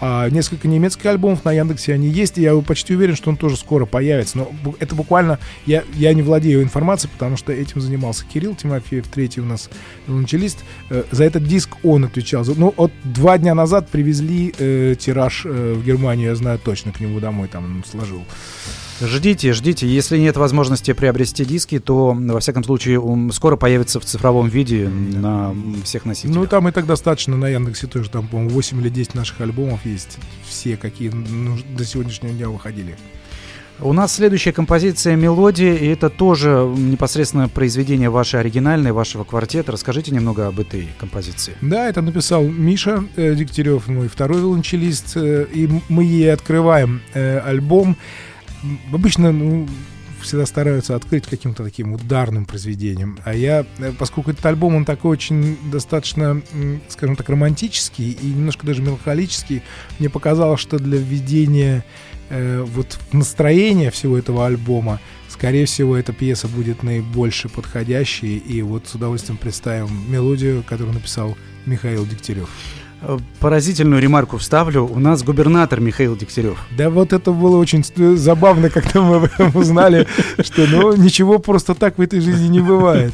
А 0.00 0.28
несколько 0.28 0.68
немецких 0.68 1.06
альбомов 1.06 1.44
на 1.44 1.52
Яндексе 1.52 1.94
они 1.94 2.08
есть, 2.08 2.36
и 2.36 2.42
я 2.42 2.54
почти 2.56 2.94
уверен, 2.94 3.16
что 3.16 3.30
он 3.30 3.36
тоже 3.36 3.56
скоро 3.56 3.86
появится. 3.86 4.38
Но 4.38 4.74
это 4.80 4.94
буквально... 4.94 5.38
Я, 5.66 5.84
я 5.94 6.12
не 6.14 6.22
владею 6.22 6.62
информацией, 6.62 7.10
потому 7.12 7.36
что 7.36 7.52
этим 7.52 7.80
занимался 7.80 8.24
Кирилл 8.26 8.54
Тимофеев, 8.54 9.06
третий 9.08 9.40
у 9.40 9.44
нас 9.44 9.70
ланчелист. 10.08 10.58
Э, 10.90 11.04
за 11.10 11.24
этот 11.24 11.44
диск 11.44 11.76
он 11.82 12.04
отвечал. 12.04 12.44
Ну, 12.56 12.74
от 12.76 12.92
два 13.04 13.38
дня 13.38 13.54
назад 13.54 13.63
привезли 13.88 14.54
э, 14.58 14.94
тираж 14.98 15.44
э, 15.46 15.74
в 15.74 15.84
Германию, 15.84 16.30
я 16.30 16.34
знаю 16.36 16.58
точно, 16.58 16.92
к 16.92 17.00
нему 17.00 17.20
домой 17.20 17.48
там 17.48 17.82
сложил. 17.90 18.24
Ждите, 19.00 19.52
ждите. 19.52 19.88
Если 19.88 20.18
нет 20.18 20.36
возможности 20.36 20.92
приобрести 20.92 21.44
диски, 21.44 21.80
то, 21.80 22.12
во 22.16 22.40
всяком 22.40 22.62
случае, 22.62 23.00
он 23.00 23.32
скоро 23.32 23.56
появится 23.56 23.98
в 23.98 24.04
цифровом 24.04 24.48
виде 24.48 24.88
на 24.88 25.54
всех 25.82 26.04
носителях. 26.04 26.36
Ну, 26.36 26.46
там 26.46 26.68
и 26.68 26.72
так 26.72 26.86
достаточно. 26.86 27.36
На 27.36 27.48
Яндексе 27.48 27.88
тоже 27.88 28.08
там, 28.08 28.28
по-моему, 28.28 28.50
8 28.50 28.80
или 28.80 28.88
10 28.88 29.14
наших 29.14 29.40
альбомов 29.40 29.84
есть. 29.84 30.18
Все, 30.46 30.76
какие 30.76 31.10
ну, 31.10 31.58
до 31.76 31.84
сегодняшнего 31.84 32.32
дня 32.32 32.48
выходили. 32.48 32.96
У 33.80 33.92
нас 33.92 34.14
следующая 34.14 34.52
композиция 34.52 35.16
«Мелодия», 35.16 35.74
и 35.74 35.86
это 35.86 36.08
тоже 36.08 36.48
непосредственно 36.76 37.48
произведение 37.48 38.08
ваше 38.08 38.36
оригинальное, 38.36 38.92
вашего 38.92 39.24
квартета. 39.24 39.72
Расскажите 39.72 40.12
немного 40.12 40.46
об 40.46 40.60
этой 40.60 40.88
композиции. 40.96 41.54
Да, 41.60 41.88
это 41.88 42.00
написал 42.00 42.44
Миша 42.44 43.04
э, 43.16 43.34
Дегтярев, 43.34 43.88
мой 43.88 44.08
второй 44.08 44.38
виолончелист, 44.38 45.16
э, 45.16 45.46
и 45.52 45.68
мы 45.88 46.04
ей 46.04 46.32
открываем 46.32 47.02
э, 47.14 47.40
альбом. 47.40 47.96
Обычно 48.92 49.32
ну, 49.32 49.66
всегда 50.22 50.46
стараются 50.46 50.94
открыть 50.94 51.26
каким-то 51.26 51.64
таким 51.64 51.94
ударным 51.94 52.44
произведением. 52.44 53.18
А 53.24 53.34
я, 53.34 53.66
э, 53.78 53.92
поскольку 53.98 54.30
этот 54.30 54.46
альбом, 54.46 54.76
он 54.76 54.84
такой 54.84 55.10
очень 55.10 55.58
достаточно, 55.72 56.40
скажем 56.88 57.16
так, 57.16 57.28
романтический 57.28 58.12
и 58.12 58.26
немножко 58.26 58.64
даже 58.66 58.82
меланхолический, 58.82 59.62
мне 59.98 60.08
показалось, 60.08 60.60
что 60.60 60.78
для 60.78 60.98
введения 60.98 61.84
э, 62.30 62.62
вот 62.62 62.98
настроения 63.12 63.90
всего 63.90 64.18
этого 64.18 64.46
альбома, 64.46 65.00
скорее 65.28 65.66
всего, 65.66 65.96
эта 65.96 66.12
пьеса 66.12 66.48
будет 66.48 66.82
наибольше 66.82 67.48
подходящей. 67.48 68.36
И 68.38 68.62
вот 68.62 68.86
с 68.86 68.94
удовольствием 68.94 69.36
представим 69.36 69.88
мелодию, 70.08 70.62
которую 70.62 70.94
написал 70.94 71.36
Михаил 71.66 72.06
Дегтярев. 72.06 72.48
Э, 73.02 73.18
Поразительную 73.40 74.00
ремарку 74.00 74.38
вставлю. 74.38 74.86
У 74.86 74.98
нас 74.98 75.22
губернатор 75.22 75.80
Михаил 75.80 76.16
Дегтярев. 76.16 76.58
Да 76.76 76.90
вот 76.90 77.12
это 77.12 77.32
было 77.32 77.58
очень 77.58 77.84
забавно, 78.16 78.70
когда 78.70 79.00
мы 79.02 79.16
об 79.16 79.24
этом 79.24 79.54
узнали, 79.54 80.06
что 80.40 80.66
ну 80.66 80.96
ничего 80.96 81.38
просто 81.38 81.74
так 81.74 81.98
в 81.98 82.00
этой 82.00 82.20
жизни 82.20 82.48
не 82.48 82.60
бывает. 82.60 83.12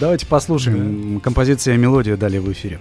Давайте 0.00 0.26
послушаем. 0.26 1.20
Композиция 1.20 1.76
«Мелодия» 1.76 2.16
далее 2.16 2.40
в 2.40 2.50
эфире. 2.52 2.80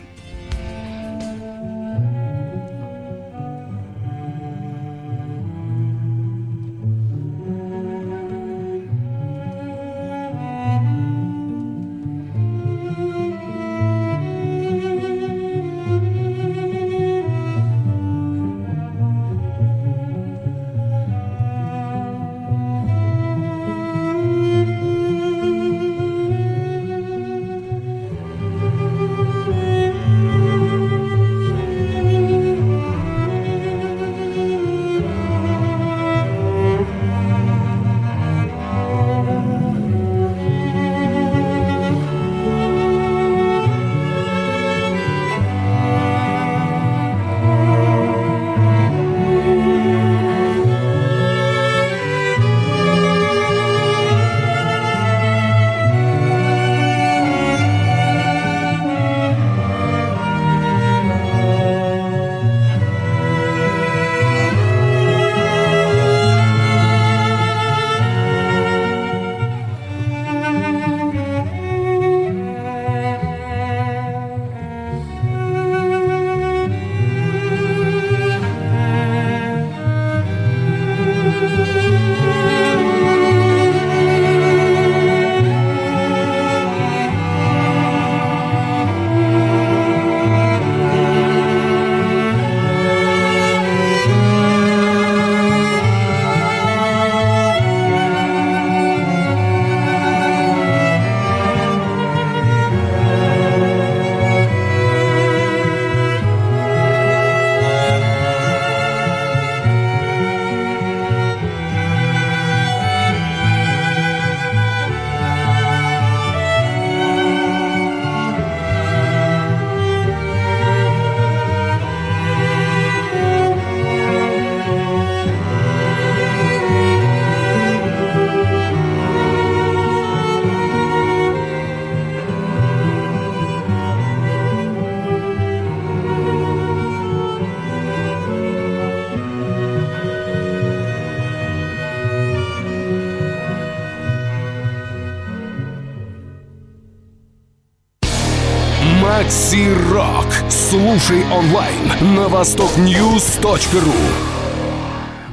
Макси 149.32 149.70
Рок. 149.90 150.28
Слушай 150.50 151.24
онлайн 151.32 152.16
на 152.16 152.28
востокньюз.ру. 152.28 153.94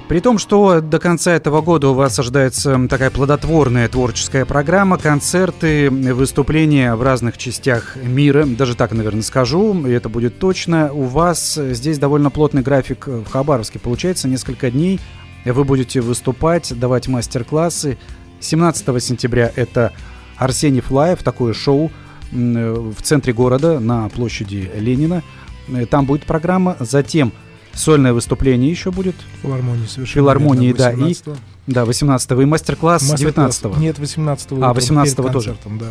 При 0.07 0.21
том, 0.21 0.39
что 0.39 0.81
до 0.81 1.01
конца 1.01 1.33
этого 1.33 1.63
года 1.63 1.89
у 1.89 1.95
вас 1.95 2.17
ожидается 2.17 2.79
такая 2.89 3.11
плодотворная 3.11 3.89
творческая 3.89 4.45
программа, 4.45 4.99
концерты, 4.99 5.91
выступления 5.91 6.95
в 6.95 7.03
разных 7.03 7.39
частях 7.39 7.97
мира, 7.97 8.45
даже 8.47 8.77
так, 8.77 8.93
наверное, 8.93 9.23
скажу, 9.23 9.75
и 9.85 9.91
это 9.91 10.09
будет 10.09 10.39
точно. 10.39 10.93
У 10.93 11.03
вас 11.03 11.59
здесь 11.61 11.99
довольно 11.99 12.31
плотный 12.31 12.63
график 12.63 13.09
в 13.09 13.29
Хабаровске, 13.29 13.81
получается, 13.81 14.29
несколько 14.29 14.71
дней 14.71 15.01
вы 15.45 15.65
будете 15.65 16.01
выступать, 16.01 16.73
давать 16.79 17.09
мастер-классы. 17.09 17.99
17 18.39 19.03
сентября 19.03 19.51
это 19.57 19.93
Арсений 20.37 20.83
Флаев, 20.83 21.25
такое 21.25 21.53
шоу 21.53 21.91
в 22.33 23.03
центре 23.03 23.33
города 23.33 23.81
на 23.81 24.09
площади 24.09 24.71
Ленина. 24.77 25.23
Э, 25.69 25.87
Там 25.87 26.07
будет 26.07 26.25
программа, 26.25 26.77
затем 26.81 27.33
сольное 27.75 28.13
выступление 28.13 28.71
еще 28.71 28.91
будет. 28.91 29.15
Филармонии 29.43 29.87
совершенно. 29.87 30.25
Филармонии, 30.25 30.73
да, 30.73 30.93
и 30.93 30.97
18-го. 30.97 31.37
Да, 31.67 31.85
18 31.85 32.31
и 32.31 32.35
мастер-класс 32.45 33.11
Мастер-класс. 33.11 33.59
19 33.61 33.79
Нет, 33.79 33.99
18 33.99 34.53
А, 34.53 34.73
18-го 34.73 35.29
тоже. 35.29 35.57
да. 35.79 35.87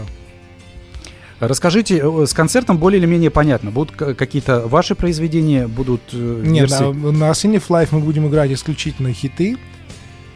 Расскажите, 1.39 2.01
э, 2.03 2.25
с 2.25 2.33
концертом 2.33 2.77
более 2.79 2.99
или 2.99 3.05
менее 3.05 3.29
понятно. 3.29 3.69
Будут 3.69 3.95
какие-то 3.95 4.67
ваши 4.67 4.95
произведения, 4.95 5.67
будут 5.67 6.01
э, 6.13 6.41
Нет, 6.43 6.69
версии? 6.69 6.83
на, 6.93 7.11
на 7.11 7.23
Arsenio 7.29 7.61
Live 7.69 7.89
мы 7.91 7.99
будем 7.99 8.27
играть 8.27 8.51
исключительно 8.51 9.13
хиты, 9.13 9.57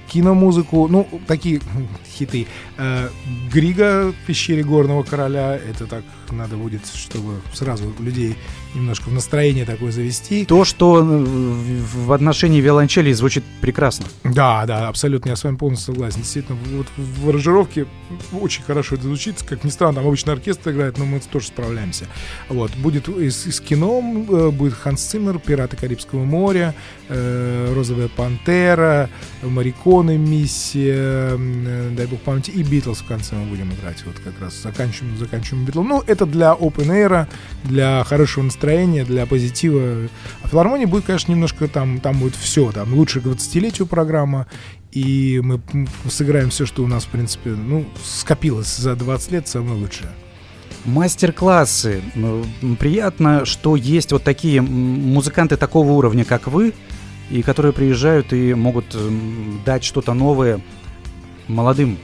киномузыку, 0.07 0.87
ну, 0.87 1.07
такие 1.27 1.61
хиты. 2.17 2.47
Э, 2.77 3.09
Грига 3.51 4.11
в 4.11 4.27
пещере 4.27 4.63
горного 4.63 5.03
короля, 5.03 5.55
это 5.55 5.87
так 5.87 6.03
надо 6.31 6.57
будет, 6.57 6.81
чтобы 6.87 7.41
сразу 7.53 7.93
людей 7.99 8.35
немножко 8.75 9.09
в 9.09 9.13
настроение 9.13 9.65
такое 9.65 9.91
завести. 9.91 10.45
То, 10.45 10.63
что 10.65 11.01
в 11.03 12.11
отношении 12.11 12.61
виолончели 12.61 13.11
звучит 13.11 13.43
прекрасно. 13.61 14.05
Да, 14.23 14.65
да, 14.65 14.87
абсолютно, 14.87 15.29
я 15.29 15.35
с 15.35 15.43
вами 15.43 15.55
полностью 15.57 15.93
согласен. 15.93 16.21
Действительно, 16.21 16.57
вот 16.75 16.87
в 16.97 17.29
аранжировке 17.29 17.85
очень 18.31 18.63
хорошо 18.63 18.95
это 18.95 19.03
звучит. 19.03 19.43
Как 19.43 19.63
ни 19.63 19.69
странно, 19.69 19.95
там 19.95 20.07
обычно 20.07 20.33
оркестр 20.33 20.71
играет, 20.71 20.97
но 20.97 21.05
мы 21.05 21.19
тоже 21.19 21.47
справляемся. 21.47 22.05
Вот, 22.49 22.71
будет 22.77 23.09
из, 23.09 23.45
из 23.45 23.59
кино, 23.59 24.01
э, 24.29 24.49
будет 24.49 24.73
Ханс 24.73 25.01
Циммер, 25.01 25.39
«Пираты 25.39 25.77
Карибского 25.77 26.23
моря», 26.23 26.73
э, 27.09 27.73
«Розовая 27.75 28.07
пантера», 28.07 29.09
«Мариконы», 29.43 30.17
«Миссия», 30.17 31.37
э, 31.37 31.89
дай 31.95 32.05
бог 32.07 32.21
памяти, 32.21 32.51
и 32.51 32.63
«Битлз» 32.63 32.99
в 32.99 33.05
конце 33.05 33.35
мы 33.35 33.45
будем 33.45 33.71
играть. 33.73 34.03
Вот 34.05 34.15
как 34.23 34.39
раз 34.39 34.61
заканчиваем, 34.61 35.17
заканчиваем 35.17 35.65
«Битлз». 35.65 35.85
Ну, 35.85 36.03
это 36.07 36.25
для 36.25 36.53
open 36.53 36.87
air, 36.87 37.27
для 37.63 38.03
хорошего 38.05 38.43
настроения 38.43 38.60
настроения, 38.61 39.03
для 39.03 39.25
позитива. 39.25 40.07
А 40.43 40.47
филармония 40.47 40.85
будет, 40.85 41.05
конечно, 41.05 41.31
немножко 41.31 41.67
там, 41.67 41.99
там 41.99 42.19
будет 42.19 42.35
все, 42.35 42.71
там 42.71 42.93
лучше 42.93 43.19
к 43.19 43.25
20-летию 43.25 43.87
программа, 43.87 44.45
и 44.91 45.41
мы 45.43 45.59
сыграем 46.09 46.51
все, 46.51 46.67
что 46.67 46.83
у 46.83 46.87
нас, 46.87 47.05
в 47.05 47.07
принципе, 47.07 47.49
ну, 47.49 47.85
скопилось 48.03 48.77
за 48.77 48.95
20 48.95 49.31
лет, 49.31 49.47
самое 49.47 49.75
лучшее. 49.75 50.11
Мастер-классы. 50.85 52.01
Приятно, 52.79 53.45
что 53.45 53.75
есть 53.75 54.11
вот 54.11 54.23
такие 54.23 54.61
музыканты 54.61 55.57
такого 55.57 55.91
уровня, 55.93 56.23
как 56.23 56.47
вы, 56.47 56.73
и 57.31 57.41
которые 57.41 57.73
приезжают 57.73 58.31
и 58.31 58.53
могут 58.53 58.95
дать 59.65 59.83
что-то 59.83 60.13
новое 60.13 60.61
молодым 61.47 61.97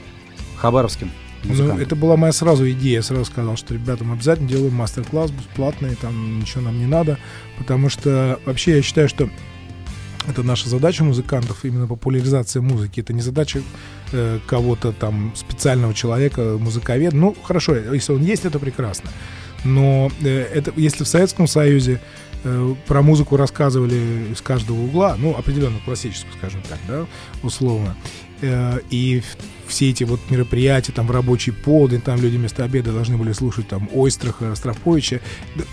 хабаровским 0.56 1.10
Ну, 1.44 1.78
это 1.78 1.96
была 1.96 2.16
моя 2.16 2.32
сразу 2.32 2.68
идея. 2.70 2.96
Я 2.96 3.02
сразу 3.02 3.24
сказал, 3.24 3.56
что 3.56 3.74
ребятам 3.74 4.12
обязательно 4.12 4.48
делаем 4.48 4.74
мастер-класс 4.74 5.30
бесплатный, 5.30 5.94
там 5.94 6.40
ничего 6.40 6.62
нам 6.62 6.78
не 6.78 6.86
надо, 6.86 7.18
потому 7.58 7.88
что 7.88 8.40
вообще 8.44 8.76
я 8.76 8.82
считаю, 8.82 9.08
что 9.08 9.30
это 10.28 10.42
наша 10.42 10.68
задача 10.68 11.04
музыкантов, 11.04 11.64
именно 11.64 11.86
популяризация 11.86 12.60
музыки. 12.60 13.00
Это 13.00 13.12
не 13.12 13.22
задача 13.22 13.62
э, 14.12 14.38
кого-то 14.46 14.92
там, 14.92 15.32
специального 15.34 15.94
человека, 15.94 16.58
музыковед. 16.58 17.14
Ну, 17.14 17.34
хорошо, 17.42 17.76
если 17.76 18.12
он 18.12 18.22
есть, 18.22 18.44
это 18.44 18.58
прекрасно. 18.58 19.10
Но 19.64 20.10
э, 20.22 20.42
это, 20.54 20.72
если 20.76 21.04
в 21.04 21.08
Советском 21.08 21.46
Союзе 21.46 22.00
э, 22.44 22.74
про 22.86 23.02
музыку 23.02 23.36
рассказывали 23.36 24.32
из 24.32 24.40
каждого 24.42 24.80
угла, 24.82 25.16
ну, 25.18 25.34
определенно 25.34 25.78
классическую, 25.84 26.32
скажем 26.34 26.62
так, 26.68 26.78
да, 26.86 27.06
условно, 27.42 27.96
э, 28.42 28.80
и 28.90 29.22
все 29.68 29.90
эти 29.90 30.04
вот 30.04 30.20
мероприятия, 30.30 30.92
там, 30.92 31.06
в 31.06 31.10
рабочий 31.10 31.52
полдень, 31.52 32.00
там 32.00 32.20
люди 32.20 32.36
вместо 32.36 32.64
обеда 32.64 32.92
должны 32.92 33.16
были 33.16 33.32
слушать 33.32 33.68
там 33.68 33.88
Ойстраха, 33.94 34.50
Ростроповича. 34.50 35.20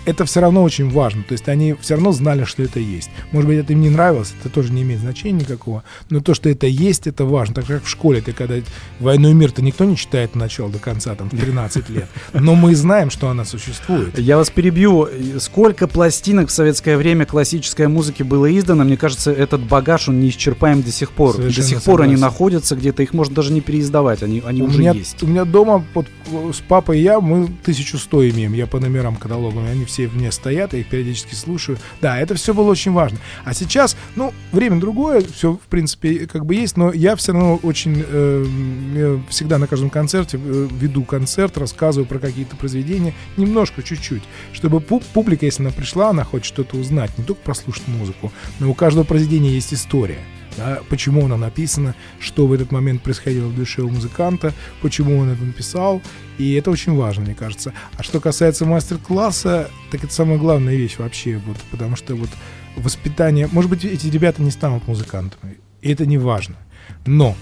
Это 0.04 0.24
все 0.24 0.40
равно 0.40 0.62
очень 0.62 0.90
важно. 0.90 1.22
То 1.22 1.32
есть 1.32 1.48
они 1.48 1.74
все 1.80 1.94
равно 1.94 2.12
знали, 2.12 2.44
что 2.44 2.62
это 2.62 2.78
есть. 2.80 3.10
Может 3.32 3.48
быть, 3.48 3.58
это 3.58 3.72
им 3.72 3.80
не 3.80 3.90
нравилось, 3.90 4.34
это 4.40 4.48
тоже 4.48 4.72
не 4.72 4.82
имеет 4.82 5.00
значения 5.00 5.40
никакого. 5.40 5.82
Но 6.10 6.20
то, 6.20 6.34
что 6.34 6.48
это 6.48 6.66
есть, 6.66 7.06
это 7.06 7.24
важно. 7.24 7.56
Так 7.56 7.66
как 7.66 7.84
в 7.84 7.88
школе, 7.88 8.20
ты 8.20 8.32
когда 8.32 8.56
«Войну 9.00 9.30
и 9.30 9.34
мир»-то 9.34 9.62
никто 9.62 9.84
не 9.84 9.96
читает 9.96 10.30
от 10.30 10.36
начала 10.36 10.70
до 10.70 10.78
конца, 10.78 11.14
там, 11.14 11.28
в 11.28 11.36
13 11.36 11.88
лет. 11.90 12.08
Но 12.32 12.54
мы 12.54 12.74
знаем, 12.76 13.10
что 13.10 13.28
она 13.28 13.44
существует. 13.44 14.18
Я 14.18 14.36
вас 14.36 14.50
перебью. 14.50 15.08
Сколько 15.38 15.88
пластинок 15.88 16.48
в 16.48 16.52
советское 16.52 16.96
время 16.96 17.26
классической 17.26 17.88
музыки 17.88 18.22
было 18.22 18.56
издано? 18.56 18.84
Мне 18.84 18.96
кажется, 18.96 19.32
этот 19.32 19.62
багаж, 19.62 20.08
он 20.08 20.20
неисчерпаем 20.20 20.82
до 20.82 20.90
сих 20.90 21.10
пор. 21.10 21.34
Совершенно 21.34 21.62
до 21.62 21.68
сих 21.68 21.82
пор 21.82 22.02
они 22.02 22.16
находятся 22.16 22.76
где-то, 22.76 23.02
их 23.02 23.12
можно 23.12 23.34
даже 23.34 23.52
не 23.52 23.60
переиздать 23.60 23.85
издавать, 23.86 24.22
они, 24.22 24.42
они 24.44 24.62
у 24.62 24.66
уже 24.66 24.80
меня, 24.80 24.92
есть. 24.92 25.22
У 25.22 25.26
меня 25.26 25.44
дома 25.44 25.84
вот, 25.94 26.06
с 26.54 26.60
папой 26.60 27.00
и 27.00 27.02
я, 27.02 27.20
мы 27.20 27.44
1100 27.44 28.28
имеем, 28.30 28.52
я 28.52 28.66
по 28.66 28.78
номерам 28.78 29.16
каталогам, 29.16 29.64
они 29.66 29.84
все 29.84 30.06
вне 30.06 30.30
стоят, 30.30 30.72
я 30.72 30.80
их 30.80 30.88
периодически 30.88 31.34
слушаю. 31.34 31.78
Да, 32.00 32.18
это 32.18 32.34
все 32.34 32.52
было 32.52 32.70
очень 32.70 32.92
важно. 32.92 33.18
А 33.44 33.54
сейчас, 33.54 33.96
ну, 34.14 34.32
время 34.52 34.78
другое, 34.78 35.22
все, 35.22 35.54
в 35.54 35.68
принципе, 35.68 36.26
как 36.26 36.44
бы 36.44 36.54
есть, 36.54 36.76
но 36.76 36.92
я 36.92 37.16
все 37.16 37.32
равно 37.32 37.56
очень, 37.62 38.04
э, 38.06 39.18
всегда 39.28 39.58
на 39.58 39.66
каждом 39.66 39.90
концерте 39.90 40.38
э, 40.42 40.68
веду 40.70 41.04
концерт, 41.04 41.56
рассказываю 41.58 42.06
про 42.06 42.18
какие-то 42.18 42.56
произведения, 42.56 43.14
немножко, 43.36 43.82
чуть-чуть, 43.82 44.22
чтобы 44.52 44.80
публика, 44.80 45.46
если 45.46 45.62
она 45.62 45.72
пришла, 45.72 46.10
она 46.10 46.24
хочет 46.24 46.46
что-то 46.46 46.76
узнать, 46.76 47.16
не 47.18 47.24
только 47.24 47.42
прослушать 47.42 47.88
музыку, 47.88 48.32
но 48.58 48.70
у 48.70 48.74
каждого 48.74 49.04
произведения 49.04 49.50
есть 49.50 49.72
история 49.72 50.18
да, 50.56 50.80
почему 50.88 51.24
она 51.24 51.36
написана, 51.36 51.94
что 52.20 52.46
в 52.46 52.52
этот 52.52 52.72
момент 52.72 53.02
происходило 53.02 53.48
в 53.48 53.54
душе 53.54 53.82
у 53.82 53.90
музыканта, 53.90 54.52
почему 54.82 55.18
он 55.18 55.30
это 55.30 55.42
написал, 55.42 56.02
и 56.38 56.54
это 56.54 56.70
очень 56.70 56.94
важно, 56.94 57.24
мне 57.24 57.34
кажется. 57.34 57.72
А 57.96 58.02
что 58.02 58.20
касается 58.20 58.64
мастер-класса, 58.64 59.70
так 59.90 60.04
это 60.04 60.12
самая 60.12 60.38
главная 60.38 60.74
вещь 60.74 60.98
вообще, 60.98 61.40
вот, 61.46 61.56
потому 61.70 61.96
что 61.96 62.14
вот 62.14 62.30
воспитание, 62.76 63.48
может 63.52 63.70
быть, 63.70 63.84
эти 63.84 64.06
ребята 64.08 64.42
не 64.42 64.50
станут 64.50 64.86
музыкантами, 64.86 65.58
и 65.82 65.92
это 65.92 66.06
не 66.06 66.18
важно, 66.18 66.56
но 67.04 67.36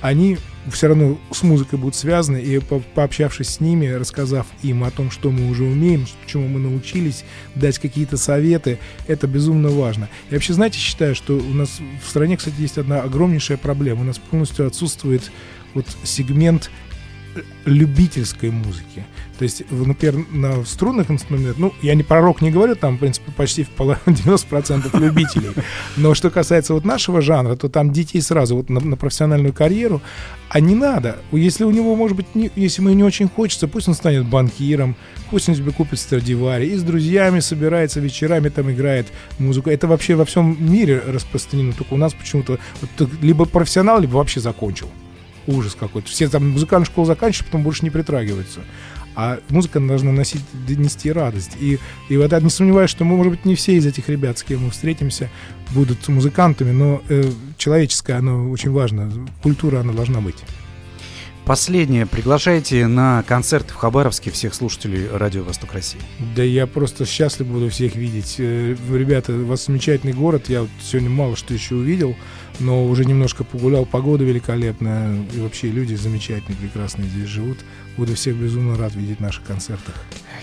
они 0.00 0.38
все 0.70 0.88
равно 0.88 1.18
с 1.30 1.42
музыкой 1.42 1.78
будут 1.78 1.94
связаны, 1.94 2.38
и 2.38 2.58
по 2.58 2.80
пообщавшись 2.94 3.48
с 3.48 3.60
ними, 3.60 3.86
рассказав 3.86 4.46
им 4.62 4.84
о 4.84 4.90
том, 4.90 5.10
что 5.10 5.30
мы 5.30 5.48
уже 5.50 5.64
умеем, 5.64 6.06
чему 6.26 6.48
мы 6.48 6.58
научились, 6.58 7.24
дать 7.54 7.78
какие-то 7.78 8.16
советы, 8.16 8.78
это 9.06 9.26
безумно 9.26 9.68
важно. 9.68 10.08
И 10.30 10.34
вообще, 10.34 10.52
знаете, 10.52 10.78
считаю, 10.78 11.14
что 11.14 11.36
у 11.36 11.54
нас 11.54 11.78
в 12.04 12.08
стране, 12.08 12.36
кстати, 12.36 12.56
есть 12.58 12.78
одна 12.78 13.02
огромнейшая 13.02 13.58
проблема. 13.58 14.02
У 14.02 14.04
нас 14.04 14.18
полностью 14.18 14.66
отсутствует 14.66 15.30
вот 15.74 15.86
сегмент 16.04 16.70
любительской 17.64 18.50
музыки. 18.50 19.04
То 19.38 19.42
есть, 19.42 19.64
например, 19.70 20.24
на 20.30 20.64
струнных 20.64 21.10
инструментах, 21.10 21.58
ну, 21.58 21.72
я 21.82 21.94
не 21.94 22.02
про 22.02 22.20
рок 22.20 22.40
не 22.40 22.50
говорю, 22.50 22.74
там, 22.74 22.96
в 22.96 23.00
принципе, 23.00 23.32
почти 23.32 23.64
в 23.64 23.70
90% 23.78 24.98
любителей. 25.00 25.50
Но 25.96 26.14
что 26.14 26.30
касается 26.30 26.72
вот 26.72 26.84
нашего 26.84 27.20
жанра, 27.20 27.54
то 27.56 27.68
там 27.68 27.92
детей 27.92 28.22
сразу 28.22 28.56
вот 28.56 28.70
на, 28.70 28.80
на 28.80 28.96
профессиональную 28.96 29.52
карьеру, 29.52 30.00
а 30.48 30.60
не 30.60 30.74
надо. 30.74 31.18
Если 31.32 31.64
у 31.64 31.70
него, 31.70 31.94
может 31.96 32.16
быть, 32.16 32.34
не, 32.34 32.50
если 32.56 32.80
ему 32.80 32.92
не 32.94 33.04
очень 33.04 33.28
хочется, 33.28 33.68
пусть 33.68 33.88
он 33.88 33.94
станет 33.94 34.26
банкиром, 34.26 34.96
пусть 35.30 35.48
он 35.48 35.54
себе 35.54 35.70
купит 35.70 35.98
Страдивари 35.98 36.66
и 36.66 36.76
с 36.76 36.82
друзьями 36.82 37.40
собирается 37.40 38.00
вечерами, 38.00 38.48
там 38.48 38.70
играет 38.70 39.08
музыку. 39.38 39.68
Это 39.68 39.86
вообще 39.86 40.14
во 40.14 40.24
всем 40.24 40.56
мире 40.58 41.02
распространено, 41.06 41.72
только 41.72 41.94
у 41.94 41.98
нас 41.98 42.14
почему-то 42.14 42.58
вот, 42.80 43.10
либо 43.20 43.44
профессионал, 43.44 44.00
либо 44.00 44.16
вообще 44.16 44.40
закончил 44.40 44.88
ужас 45.46 45.76
какой-то. 45.78 46.08
Все 46.08 46.28
там 46.28 46.50
музыкальную 46.50 46.86
школу 46.86 47.06
заканчивают, 47.06 47.46
потом 47.46 47.62
больше 47.62 47.84
не 47.84 47.90
притрагиваются 47.90 48.60
а 49.16 49.40
музыка 49.48 49.80
должна 49.80 50.12
носить, 50.12 50.42
нести 50.68 51.10
радость. 51.10 51.52
И, 51.58 51.78
и 52.10 52.16
вот 52.18 52.32
я 52.32 52.40
не 52.40 52.50
сомневаюсь, 52.50 52.90
что 52.90 53.04
мы, 53.04 53.16
может 53.16 53.32
быть, 53.32 53.44
не 53.46 53.54
все 53.54 53.72
из 53.72 53.86
этих 53.86 54.10
ребят, 54.10 54.38
с 54.38 54.42
кем 54.42 54.64
мы 54.64 54.70
встретимся, 54.70 55.30
будут 55.70 56.06
музыкантами, 56.06 56.70
но 56.70 57.02
э, 57.08 57.24
человеческое, 57.56 58.18
оно 58.18 58.50
очень 58.50 58.70
важно, 58.70 59.10
культура, 59.42 59.80
она 59.80 59.94
должна 59.94 60.20
быть. 60.20 60.36
Последнее. 61.46 62.06
Приглашайте 62.06 62.88
на 62.88 63.22
концерт 63.22 63.70
в 63.70 63.76
Хабаровске 63.76 64.32
всех 64.32 64.52
слушателей 64.52 65.08
Радио 65.10 65.44
Восток 65.44 65.72
России. 65.72 66.00
Да 66.34 66.42
я 66.42 66.66
просто 66.66 67.06
счастлив 67.06 67.46
буду 67.46 67.70
всех 67.70 67.94
видеть. 67.94 68.34
Э, 68.38 68.76
ребята, 68.92 69.32
у 69.32 69.46
вас 69.46 69.66
замечательный 69.66 70.12
город. 70.12 70.48
Я 70.48 70.62
вот 70.62 70.70
сегодня 70.82 71.08
мало 71.08 71.36
что 71.36 71.54
еще 71.54 71.76
увидел, 71.76 72.16
но 72.60 72.84
уже 72.84 73.04
немножко 73.04 73.44
погулял. 73.44 73.84
Погода 73.84 74.24
великолепная. 74.24 75.24
И 75.34 75.40
вообще 75.40 75.68
люди 75.68 75.94
замечательные, 75.94 76.58
прекрасные 76.60 77.08
здесь 77.08 77.28
живут. 77.28 77.58
Буду 77.96 78.14
всех 78.14 78.36
безумно 78.36 78.76
рад 78.76 78.94
видеть 78.94 79.18
в 79.18 79.22
наших 79.22 79.44
концертах. 79.44 79.94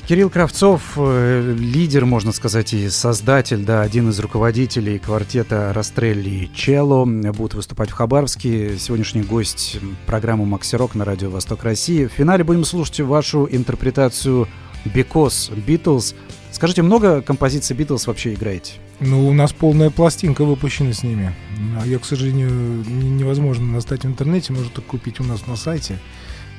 Кирилл 0.08 0.30
Кравцов, 0.30 0.94
э, 0.98 1.56
лидер, 1.58 2.06
можно 2.06 2.32
сказать, 2.32 2.74
и 2.74 2.90
создатель, 2.90 3.64
да, 3.64 3.82
один 3.82 4.10
из 4.10 4.20
руководителей 4.20 5.00
квартета 5.00 5.72
Растрелли 5.74 6.50
Чело, 6.54 7.06
будет 7.06 7.54
выступать 7.54 7.90
в 7.90 7.94
Хабаровске. 7.94 8.78
Сегодняшний 8.78 9.22
гость 9.22 9.78
программы 10.06 10.46
«Макси 10.46 10.76
Рок» 10.76 10.96
на 10.96 11.06
радио 11.06 11.30
«Восток 11.30 11.64
России». 11.64 12.08
В 12.08 12.12
финале 12.12 12.44
будем 12.44 12.66
слушать 12.66 13.00
вашу 13.00 13.48
интерпретацию 13.50 14.48
«Because 14.86 15.52
Beatles». 15.66 16.16
Скажите, 16.54 16.84
много 16.84 17.24
композиций 17.24 17.76
Beatles 17.76 18.04
вообще 18.06 18.36
играете? 18.36 18.74
Ну, 19.00 19.28
у 19.28 19.34
нас 19.34 19.52
полная 19.52 19.90
пластинка 19.90 20.46
выпущена 20.46 20.94
с 20.94 21.02
ними. 21.02 21.34
А 21.82 21.86
Ее, 21.86 21.98
к 21.98 22.06
сожалению, 22.06 22.52
невозможно 22.52 23.74
достать 23.74 24.04
в 24.04 24.08
интернете, 24.08 24.54
можно 24.54 24.70
только 24.70 24.88
купить 24.88 25.20
у 25.20 25.24
нас 25.24 25.48
на 25.48 25.56
сайте. 25.56 25.98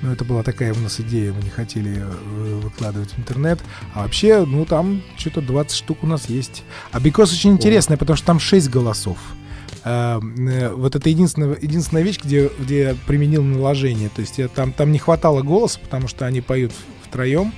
Но 0.02 0.12
это 0.12 0.24
была 0.24 0.42
такая 0.42 0.74
у 0.74 0.78
нас 0.80 0.98
идея, 0.98 1.32
мы 1.32 1.42
не 1.42 1.48
хотели 1.48 2.02
э, 2.02 2.60
выкладывать 2.60 3.12
в 3.12 3.18
интернет. 3.20 3.60
А 3.94 4.02
вообще, 4.02 4.44
ну, 4.44 4.64
там 4.64 5.00
что-то 5.16 5.40
20 5.40 5.76
штук 5.76 6.02
у 6.02 6.08
нас 6.08 6.28
есть. 6.28 6.64
А 6.90 6.98
Бикос 6.98 7.32
очень 7.32 7.52
интересный, 7.52 7.96
потому 7.96 8.16
что 8.16 8.26
там 8.26 8.40
6 8.40 8.68
голосов. 8.68 9.16
Uh, 9.84 10.74
вот 10.74 10.96
это 10.96 11.10
единственная, 11.10 11.58
единственная 11.60 12.02
вещь, 12.02 12.18
где, 12.18 12.50
где 12.58 12.80
я 12.80 12.96
применил 13.06 13.42
наложение. 13.42 14.08
То 14.08 14.22
есть 14.22 14.38
я, 14.38 14.48
там, 14.48 14.72
там 14.72 14.90
не 14.90 14.98
хватало 14.98 15.42
голоса, 15.42 15.78
потому 15.78 16.08
что 16.08 16.26
они 16.26 16.40
поют 16.40 16.72
втроем. 17.06 17.52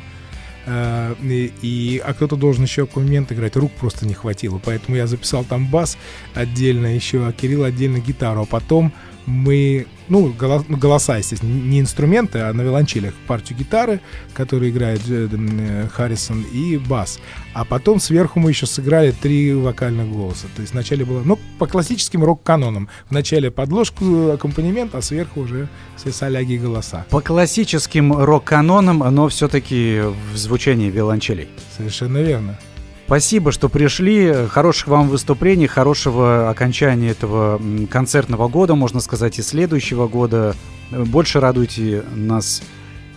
Uh, 0.66 1.16
и, 1.22 1.52
и, 1.62 2.02
а 2.04 2.12
кто-то 2.12 2.34
должен 2.34 2.64
еще 2.64 2.82
аккомпанемент 2.82 3.30
играть, 3.30 3.54
рук 3.54 3.70
просто 3.72 4.04
не 4.04 4.14
хватило. 4.14 4.60
Поэтому 4.64 4.96
я 4.96 5.06
записал 5.06 5.44
там 5.44 5.68
бас 5.68 5.96
отдельно 6.34 6.92
еще, 6.92 7.24
а 7.24 7.32
Кирилл 7.32 7.62
отдельно 7.62 7.98
гитару. 7.98 8.42
А 8.42 8.46
потом 8.46 8.92
мы, 9.26 9.86
ну, 10.08 10.32
ну, 10.38 10.76
голоса, 10.76 11.18
естественно, 11.18 11.52
не 11.52 11.80
инструменты, 11.80 12.38
а 12.38 12.52
на 12.52 12.62
виолончелях 12.62 13.12
партию 13.26 13.58
гитары, 13.58 14.00
которую 14.34 14.70
играет 14.70 15.02
э, 15.08 15.28
э, 15.30 15.88
Харрисон, 15.92 16.42
и 16.42 16.78
бас. 16.78 17.18
А 17.52 17.64
потом 17.64 18.00
сверху 18.00 18.38
мы 18.38 18.50
еще 18.50 18.66
сыграли 18.66 19.10
три 19.10 19.52
вокальных 19.52 20.10
голоса. 20.10 20.46
То 20.54 20.62
есть 20.62 20.72
вначале 20.72 21.04
было, 21.04 21.22
ну, 21.24 21.38
по 21.58 21.66
классическим 21.66 22.22
рок-канонам. 22.22 22.88
Вначале 23.10 23.50
подложку, 23.50 24.04
э, 24.04 24.34
аккомпанемент, 24.34 24.94
а 24.94 25.02
сверху 25.02 25.40
уже 25.40 25.68
все 25.96 26.12
соляги 26.12 26.52
и 26.52 26.58
голоса. 26.58 27.04
По 27.10 27.20
классическим 27.20 28.16
рок-канонам, 28.16 28.98
но 28.98 29.28
все-таки 29.28 30.02
в 30.32 30.36
звучании 30.36 30.88
виолончелей. 30.88 31.48
Совершенно 31.76 32.18
верно. 32.18 32.58
Спасибо, 33.06 33.52
что 33.52 33.68
пришли. 33.68 34.34
Хороших 34.50 34.88
вам 34.88 35.08
выступлений, 35.08 35.68
хорошего 35.68 36.50
окончания 36.50 37.10
этого 37.10 37.60
концертного 37.88 38.48
года, 38.48 38.74
можно 38.74 38.98
сказать, 38.98 39.38
и 39.38 39.42
следующего 39.42 40.08
года. 40.08 40.56
Больше 40.90 41.38
радуйте 41.38 42.02
нас 42.16 42.62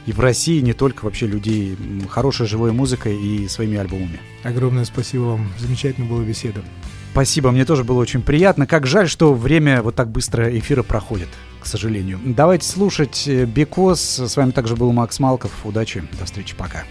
и 0.05 0.11
в 0.11 0.19
России 0.19 0.61
не 0.61 0.73
только 0.73 1.05
вообще 1.05 1.25
людей 1.25 1.75
хорошей 2.07 2.45
живой 2.45 2.71
музыкой 2.71 3.19
и 3.19 3.47
своими 3.47 3.77
альбомами. 3.77 4.19
Огромное 4.43 4.85
спасибо 4.85 5.21
вам. 5.23 5.51
Замечательно 5.57 6.05
была 6.05 6.21
беседа. 6.21 6.61
Спасибо, 7.11 7.49
мне 7.49 7.65
тоже 7.65 7.83
было 7.83 7.99
очень 7.99 8.21
приятно. 8.21 8.67
Как 8.67 8.85
жаль, 8.85 9.09
что 9.09 9.33
время 9.33 9.81
вот 9.81 9.95
так 9.95 10.11
быстро 10.11 10.55
эфира 10.55 10.83
проходит, 10.83 11.29
к 11.59 11.65
сожалению. 11.65 12.19
Давайте 12.23 12.67
слушать 12.67 13.27
Бекос. 13.27 14.19
С 14.19 14.37
вами 14.37 14.51
также 14.51 14.75
был 14.75 14.91
Макс 14.91 15.19
Малков. 15.19 15.51
Удачи, 15.63 16.03
до 16.19 16.25
встречи, 16.25 16.55
пока. 16.55 16.83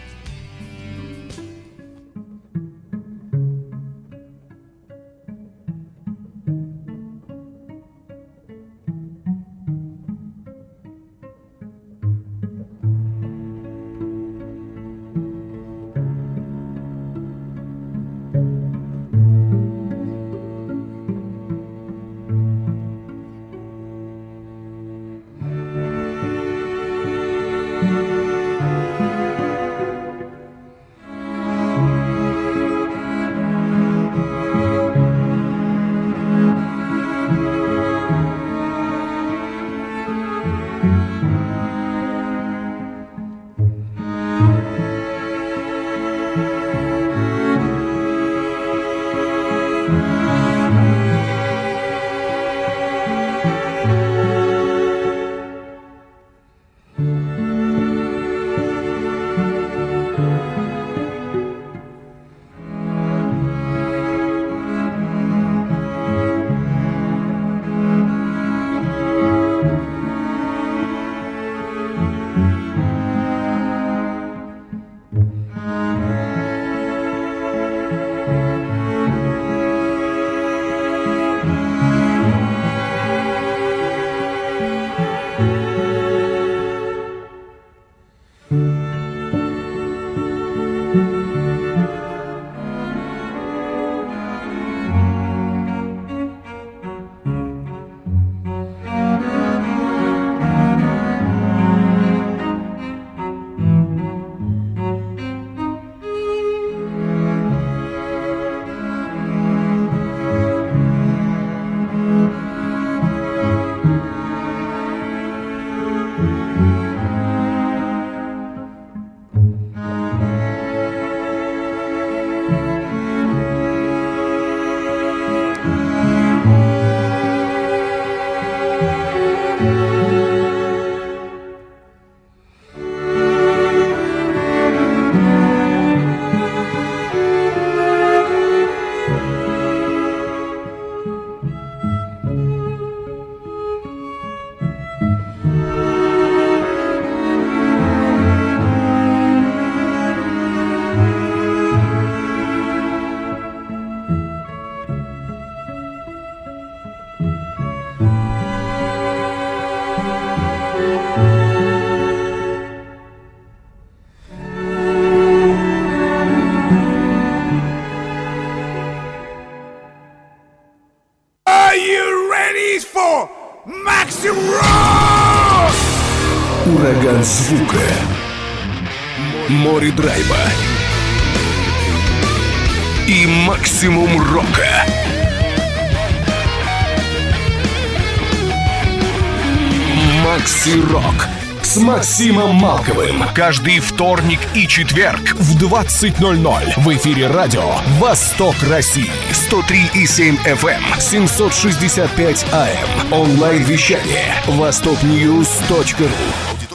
Каждый 193.38 193.78
вторник 193.78 194.40
и 194.52 194.66
четверг 194.66 195.20
в 195.34 195.56
20.00 195.62 196.72
в 196.76 196.96
эфире 196.96 197.28
радио 197.28 197.70
«Восток 198.00 198.56
России». 198.68 199.12
103,7 199.30 200.44
FM, 200.44 201.00
765 201.00 202.44
AM. 202.52 203.12
Онлайн-вещание. 203.12 204.34
Востокньюз.ру. 204.48 206.08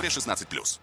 16+. 0.08 0.83